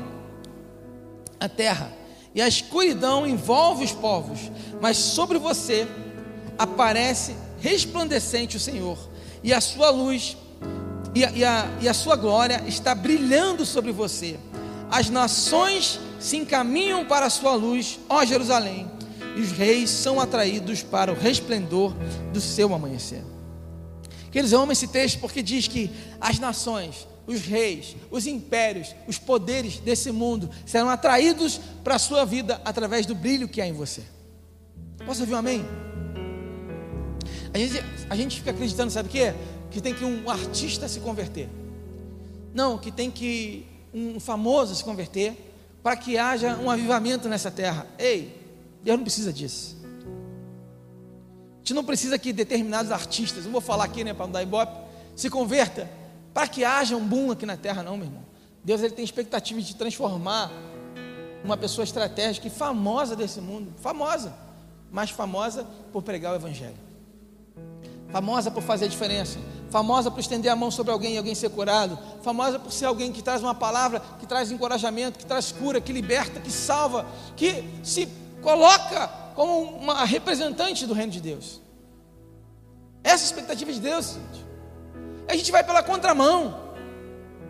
a 1.38 1.48
terra, 1.48 1.92
e 2.35 2.40
a 2.40 2.48
escuridão 2.48 3.26
envolve 3.26 3.85
os 3.85 3.92
povos, 3.92 4.50
mas 4.81 4.96
sobre 4.96 5.38
você 5.38 5.87
aparece 6.59 7.35
resplandecente 7.61 8.57
o 8.57 8.61
Senhor, 8.61 8.98
e 9.42 9.53
a 9.53 9.61
sua 9.61 9.90
luz 9.90 10.37
e 11.14 11.25
a, 11.25 11.31
e 11.33 11.44
a, 11.44 11.79
e 11.83 11.88
a 11.88 11.94
sua 11.94 12.16
glória 12.16 12.62
está 12.66 12.94
brilhando 12.94 13.66
sobre 13.66 13.92
você. 13.92 14.38
As 14.90 15.09
nações 15.09 16.01
se 16.18 16.37
encaminham 16.37 17.05
para 17.05 17.27
a 17.27 17.31
sua 17.31 17.55
luz, 17.55 17.99
ó 18.09 18.25
Jerusalém, 18.25 18.90
e 19.37 19.40
os 19.40 19.53
reis 19.53 19.90
são 19.90 20.20
atraídos 20.20 20.83
para 20.83 21.12
o 21.12 21.16
resplendor 21.16 21.94
do 22.33 22.40
seu 22.40 22.75
amanhecer. 22.75 23.23
Queridos, 24.31 24.53
eu 24.53 24.61
amo 24.61 24.73
esse 24.73 24.87
texto 24.87 25.18
porque 25.18 25.42
diz 25.42 25.66
que 25.66 25.90
as 26.20 26.38
nações, 26.38 27.09
os 27.27 27.40
reis, 27.40 27.96
os 28.11 28.27
impérios, 28.27 28.94
os 29.09 29.18
poderes 29.18 29.79
desse 29.79 30.12
mundo 30.12 30.51
serão 30.64 30.88
atraídos 30.88 31.61
para 31.83 31.96
a 31.96 31.99
sua 31.99 32.25
vida 32.25 32.61
através 32.64 33.07
do 33.07 33.14
brilho 33.14 33.49
que 33.49 33.61
há 33.61 33.66
em 33.66 33.73
você. 33.73 34.03
Posso 35.05 35.23
ouvir 35.23 35.35
um 35.35 35.38
amém? 35.38 35.64
A 37.53 37.59
gente, 37.59 37.85
a 38.09 38.16
gente 38.16 38.37
fica 38.37 38.51
acreditando, 38.51 38.92
sabe 38.92 39.09
o 39.09 39.12
quê? 39.12 39.35
Que 39.71 39.81
tem 39.81 39.95
que 39.95 40.05
um 40.05 40.29
artista 40.29 40.89
se 40.89 41.01
converter. 41.01 41.49
Não, 42.53 42.77
que 42.77 42.91
tem 42.91 43.11
que 43.11 43.67
um 43.95 44.19
famoso 44.19 44.75
se 44.75 44.83
converter 44.83 45.37
para 45.83 45.97
que 45.97 46.19
haja 46.19 46.57
um 46.57 46.71
avivamento 46.71 47.29
nessa 47.29 47.51
terra. 47.51 47.87
Ei, 47.99 48.37
Deus 48.83 48.97
não 48.99 49.05
precisa 49.05 49.33
disso. 49.33 49.77
A 51.55 51.59
gente 51.59 51.75
não 51.75 51.85
precisa 51.85 52.19
que 52.19 52.33
determinados 52.33 52.91
artistas, 52.91 53.45
não 53.45 53.53
vou 53.53 53.61
falar 53.61 53.85
aqui, 53.85 54.03
né, 54.03 54.13
para 54.13 54.27
não 54.27 54.33
dar 54.33 54.43
ibope, 54.43 54.73
se 55.15 55.31
converta 55.31 55.89
para 56.35 56.49
que 56.49 56.65
haja 56.65 56.97
um 56.97 57.07
boom 57.07 57.31
aqui 57.31 57.47
na 57.47 57.57
terra, 57.57 57.83
não, 57.83 57.97
meu 57.97 58.07
irmão. 58.07 58.25
Deus 58.65 58.83
ele 58.83 58.95
tem 58.95 59.05
expectativa 59.05 59.61
de 59.61 59.75
transformar 59.77 60.51
uma 61.45 61.57
pessoa 61.57 61.85
estratégica 61.85 62.47
e 62.47 62.51
famosa 62.51 63.15
desse 63.15 63.41
mundo, 63.41 63.73
famosa, 63.81 64.35
mas 64.91 65.11
famosa 65.11 65.67
por 65.93 66.03
pregar 66.03 66.33
o 66.33 66.37
evangelho 66.37 66.91
famosa 68.11 68.51
por 68.51 68.63
fazer 68.63 68.89
diferença, 68.89 69.39
famosa 69.71 70.11
por 70.11 70.21
estender 70.21 70.51
a 70.51 70.57
mão 70.57 70.71
sobre 70.71 70.93
alguém 70.93 71.15
e 71.15 71.19
alguém 71.19 71.35
ser 71.35 71.51
curado, 71.51 71.99
famosa 72.23 72.59
por 72.59 72.73
ser 72.73 72.87
alguém 72.87 73.13
que 73.13 73.23
traz 73.23 73.43
uma 73.43 73.55
palavra, 73.55 74.03
que 74.19 74.27
traz 74.27 74.51
encorajamento, 74.51 75.19
que 75.19 75.27
traz 75.27 75.53
cura, 75.53 75.81
que 75.81 75.93
liberta, 75.93 76.41
que 76.41 76.51
salva, 76.51 77.07
que 77.37 77.65
se 77.83 78.09
coloca 78.43 79.09
como 79.35 79.63
uma 79.63 80.05
representante 80.05 80.87
do 80.87 80.95
reino 80.95 81.13
de 81.13 81.21
Deus. 81.21 81.61
Essa 83.03 83.25
é 83.25 83.27
a 83.27 83.27
expectativa 83.27 83.73
de 83.73 83.81
Deus. 83.81 84.15
Gente. 84.15 84.47
A 85.29 85.37
gente 85.37 85.51
vai 85.53 85.65
pela 85.65 85.83
contramão. 85.83 86.71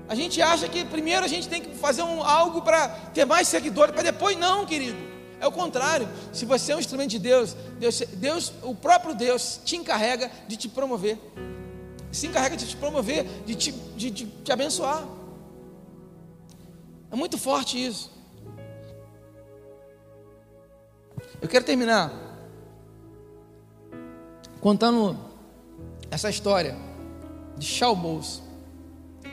A 0.09 0.15
gente 0.15 0.43
acha 0.43 0.69
que 0.69 0.85
primeiro 0.85 1.25
a 1.25 1.29
gente 1.29 1.49
tem 1.49 1.63
que 1.63 1.75
fazer 1.77 2.03
um, 2.03 2.23
algo 2.23 2.63
para 2.63 2.89
ter 3.15 3.25
mais 3.25 3.49
seguidores, 3.49 3.95
para 3.95 4.03
depois 4.03 4.37
não, 4.37 4.67
querido. 4.67 4.99
É 5.41 5.47
o 5.47 5.53
contrário. 5.53 6.09
Se 6.33 6.45
você 6.45 6.73
é 6.73 6.77
um 6.77 6.81
instrumento 6.81 7.11
de 7.11 7.19
Deus, 7.19 7.57
Deus, 7.79 8.03
Deus, 8.15 8.53
o 8.63 8.75
próprio 8.75 9.15
Deus 9.15 9.61
te 9.65 9.77
encarrega 9.77 10.31
de 10.47 10.57
te 10.57 10.69
promover. 10.69 11.19
Se 12.13 12.27
encarrega 12.27 12.57
de 12.57 12.67
te 12.67 12.77
promover, 12.77 13.25
de 13.47 13.55
te, 13.55 13.73
de, 13.73 14.11
de 14.11 14.27
te 14.27 14.53
abençoar. 14.53 15.07
É 17.11 17.17
muito 17.17 17.39
forte 17.39 17.85
isso. 17.85 18.11
Eu 21.41 21.49
quero 21.49 21.65
terminar 21.65 22.13
contando 24.61 25.19
essa 26.11 26.29
história 26.29 26.77
de 27.57 27.67
Charles 27.67 28.43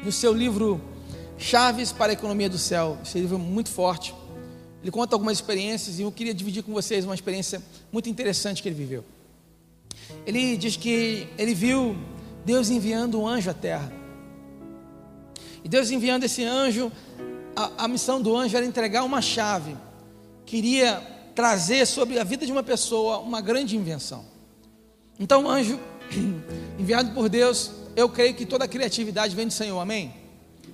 no 0.03 0.11
seu 0.11 0.33
livro 0.33 0.81
Chaves 1.37 1.91
para 1.91 2.11
a 2.11 2.13
Economia 2.13 2.49
do 2.49 2.57
Céu. 2.57 2.97
Esse 3.03 3.19
livro 3.19 3.35
é 3.35 3.39
muito 3.39 3.69
forte. 3.69 4.15
Ele 4.81 4.91
conta 4.91 5.15
algumas 5.15 5.37
experiências 5.37 5.99
e 5.99 6.03
eu 6.03 6.11
queria 6.11 6.33
dividir 6.33 6.63
com 6.63 6.71
vocês 6.71 7.03
uma 7.03 7.15
experiência 7.15 7.61
muito 7.91 8.09
interessante 8.09 8.61
que 8.61 8.69
ele 8.69 8.75
viveu. 8.75 9.03
Ele 10.25 10.55
diz 10.55 10.77
que 10.77 11.27
ele 11.37 11.53
viu 11.53 11.95
Deus 12.47 12.69
enviando 12.69 13.19
um 13.19 13.27
anjo 13.27 13.49
à 13.49 13.53
terra. 13.53 13.91
E 15.65 15.67
Deus 15.67 15.91
enviando 15.91 16.23
esse 16.23 16.45
anjo, 16.45 16.89
a, 17.53 17.83
a 17.83 17.87
missão 17.89 18.21
do 18.21 18.33
anjo 18.33 18.55
era 18.55 18.65
entregar 18.65 19.03
uma 19.03 19.21
chave, 19.21 19.75
queria 20.45 21.05
trazer 21.35 21.85
sobre 21.85 22.17
a 22.17 22.23
vida 22.23 22.45
de 22.45 22.51
uma 22.53 22.63
pessoa 22.63 23.17
uma 23.19 23.41
grande 23.41 23.75
invenção. 23.75 24.23
Então, 25.19 25.43
o 25.43 25.49
anjo, 25.49 25.77
enviado 26.79 27.11
por 27.11 27.27
Deus, 27.27 27.69
eu 27.97 28.07
creio 28.07 28.33
que 28.33 28.45
toda 28.45 28.63
a 28.63 28.67
criatividade 28.67 29.35
vem 29.35 29.47
do 29.47 29.53
Senhor, 29.53 29.77
amém? 29.77 30.13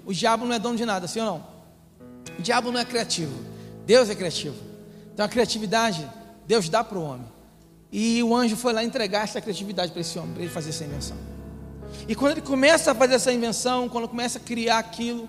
O 0.05 0.13
diabo 0.13 0.45
não 0.45 0.53
é 0.53 0.59
dono 0.59 0.77
de 0.77 0.85
nada, 0.85 1.07
sim 1.07 1.21
ou 1.21 1.25
não? 1.25 1.47
O 2.37 2.41
diabo 2.43 2.71
não 2.71 2.79
é 2.79 2.85
criativo. 2.85 3.33
Deus 3.83 4.11
é 4.11 4.15
criativo. 4.15 4.57
Então 5.11 5.25
a 5.25 5.29
criatividade, 5.29 6.07
Deus 6.45 6.69
dá 6.69 6.83
para 6.83 6.99
o 6.99 7.03
homem. 7.03 7.25
E 7.91 8.21
o 8.21 8.35
anjo 8.35 8.55
foi 8.55 8.73
lá 8.73 8.83
entregar 8.83 9.23
essa 9.23 9.41
criatividade 9.41 9.91
para 9.91 10.01
esse 10.01 10.19
homem, 10.19 10.33
para 10.33 10.43
ele 10.43 10.51
fazer 10.51 10.69
essa 10.69 10.83
invenção. 10.83 11.32
E 12.07 12.15
quando 12.15 12.33
ele 12.33 12.41
começa 12.41 12.91
a 12.91 12.95
fazer 12.95 13.15
essa 13.15 13.31
invenção, 13.31 13.89
quando 13.89 14.07
começa 14.07 14.37
a 14.37 14.41
criar 14.41 14.79
aquilo, 14.79 15.27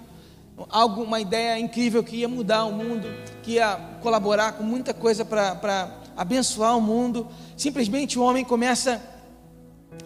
algo, 0.68 1.02
uma 1.02 1.20
ideia 1.20 1.58
incrível 1.58 2.02
que 2.02 2.16
ia 2.16 2.28
mudar 2.28 2.64
o 2.64 2.72
mundo, 2.72 3.08
que 3.42 3.52
ia 3.52 3.76
colaborar 4.02 4.52
com 4.52 4.62
muita 4.62 4.92
coisa 4.94 5.24
para 5.24 5.90
abençoar 6.16 6.76
o 6.76 6.80
mundo, 6.80 7.28
simplesmente 7.56 8.18
o 8.18 8.22
homem 8.22 8.44
começa 8.44 9.02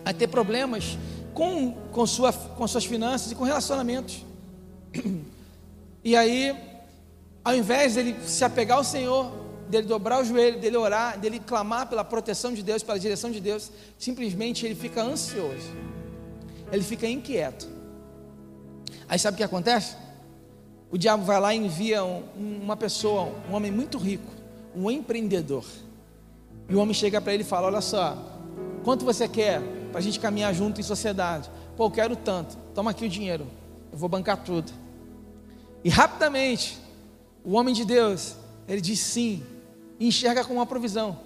a 0.04 0.12
ter 0.12 0.28
problemas 0.28 0.98
com, 1.34 1.72
com, 1.92 2.06
sua, 2.06 2.32
com 2.32 2.66
suas 2.66 2.84
finanças 2.84 3.32
e 3.32 3.34
com 3.34 3.44
relacionamentos. 3.44 4.24
E 6.04 6.16
aí 6.16 6.56
ao 7.48 7.56
invés 7.56 7.94
dele 7.94 8.14
se 8.26 8.44
apegar 8.44 8.76
ao 8.76 8.84
Senhor, 8.84 9.32
dele 9.70 9.86
dobrar 9.86 10.20
o 10.20 10.24
joelho, 10.24 10.60
dele 10.60 10.76
orar, 10.76 11.18
dele 11.18 11.38
clamar 11.38 11.86
pela 11.86 12.04
proteção 12.04 12.52
de 12.52 12.62
Deus, 12.62 12.82
pela 12.82 12.98
direção 12.98 13.30
de 13.30 13.40
Deus, 13.40 13.70
simplesmente 13.98 14.66
ele 14.66 14.74
fica 14.74 15.02
ansioso, 15.02 15.70
ele 16.70 16.82
fica 16.82 17.06
inquieto. 17.06 17.68
Aí 19.08 19.18
sabe 19.18 19.34
o 19.34 19.38
que 19.38 19.44
acontece? 19.44 19.96
o 20.90 20.96
diabo 20.96 21.24
vai 21.24 21.40
lá 21.40 21.54
e 21.54 21.58
envia 21.58 22.02
um, 22.04 22.22
uma 22.62 22.76
pessoa, 22.76 23.32
um 23.48 23.54
homem 23.54 23.70
muito 23.70 23.98
rico, 23.98 24.30
um 24.74 24.90
empreendedor. 24.90 25.64
E 26.68 26.74
o 26.74 26.80
homem 26.80 26.94
chega 26.94 27.20
para 27.20 27.34
ele 27.34 27.42
e 27.42 27.46
fala: 27.46 27.66
Olha 27.66 27.80
só, 27.80 28.16
quanto 28.84 29.04
você 29.04 29.28
quer 29.28 29.60
para 29.90 29.98
a 29.98 30.02
gente 30.02 30.18
caminhar 30.18 30.54
junto 30.54 30.80
em 30.80 30.84
sociedade? 30.84 31.50
Pô, 31.76 31.86
eu 31.86 31.90
quero 31.90 32.16
tanto, 32.16 32.56
toma 32.74 32.90
aqui 32.90 33.04
o 33.04 33.08
dinheiro, 33.08 33.46
eu 33.92 33.98
vou 33.98 34.08
bancar 34.08 34.42
tudo. 34.42 34.72
E 35.84 35.88
rapidamente, 35.88 36.78
o 37.44 37.52
homem 37.52 37.74
de 37.74 37.84
Deus, 37.84 38.34
ele 38.66 38.80
diz 38.80 38.98
sim, 38.98 39.42
e 40.00 40.08
enxerga 40.08 40.44
como 40.44 40.58
uma 40.58 40.66
provisão. 40.66 41.18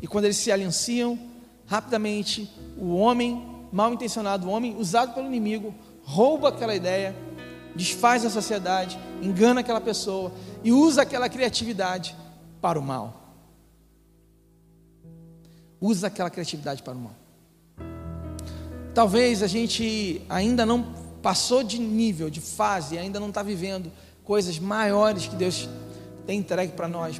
E 0.00 0.06
quando 0.06 0.24
eles 0.24 0.36
se 0.36 0.52
alianciam, 0.52 1.18
rapidamente, 1.66 2.50
o 2.76 2.94
homem 2.94 3.51
mal 3.72 3.92
intencionado, 3.92 4.46
o 4.46 4.50
homem 4.50 4.76
usado 4.76 5.14
pelo 5.14 5.26
inimigo, 5.26 5.74
rouba 6.04 6.50
aquela 6.50 6.74
ideia, 6.74 7.16
desfaz 7.74 8.24
a 8.24 8.30
sociedade, 8.30 8.98
engana 9.22 9.60
aquela 9.60 9.80
pessoa 9.80 10.32
e 10.62 10.70
usa 10.70 11.02
aquela 11.02 11.28
criatividade 11.28 12.14
para 12.60 12.78
o 12.78 12.82
mal. 12.82 13.20
Usa 15.80 16.06
aquela 16.06 16.30
criatividade 16.30 16.82
para 16.82 16.92
o 16.92 17.00
mal. 17.00 17.14
Talvez 18.94 19.42
a 19.42 19.46
gente 19.46 20.22
ainda 20.28 20.66
não 20.66 20.94
passou 21.22 21.62
de 21.62 21.78
nível, 21.78 22.28
de 22.28 22.40
fase, 22.40 22.98
ainda 22.98 23.18
não 23.18 23.30
está 23.30 23.42
vivendo 23.42 23.90
coisas 24.22 24.58
maiores 24.58 25.26
que 25.26 25.34
Deus 25.34 25.68
tem 26.26 26.38
entregue 26.38 26.72
para 26.74 26.86
nós. 26.86 27.18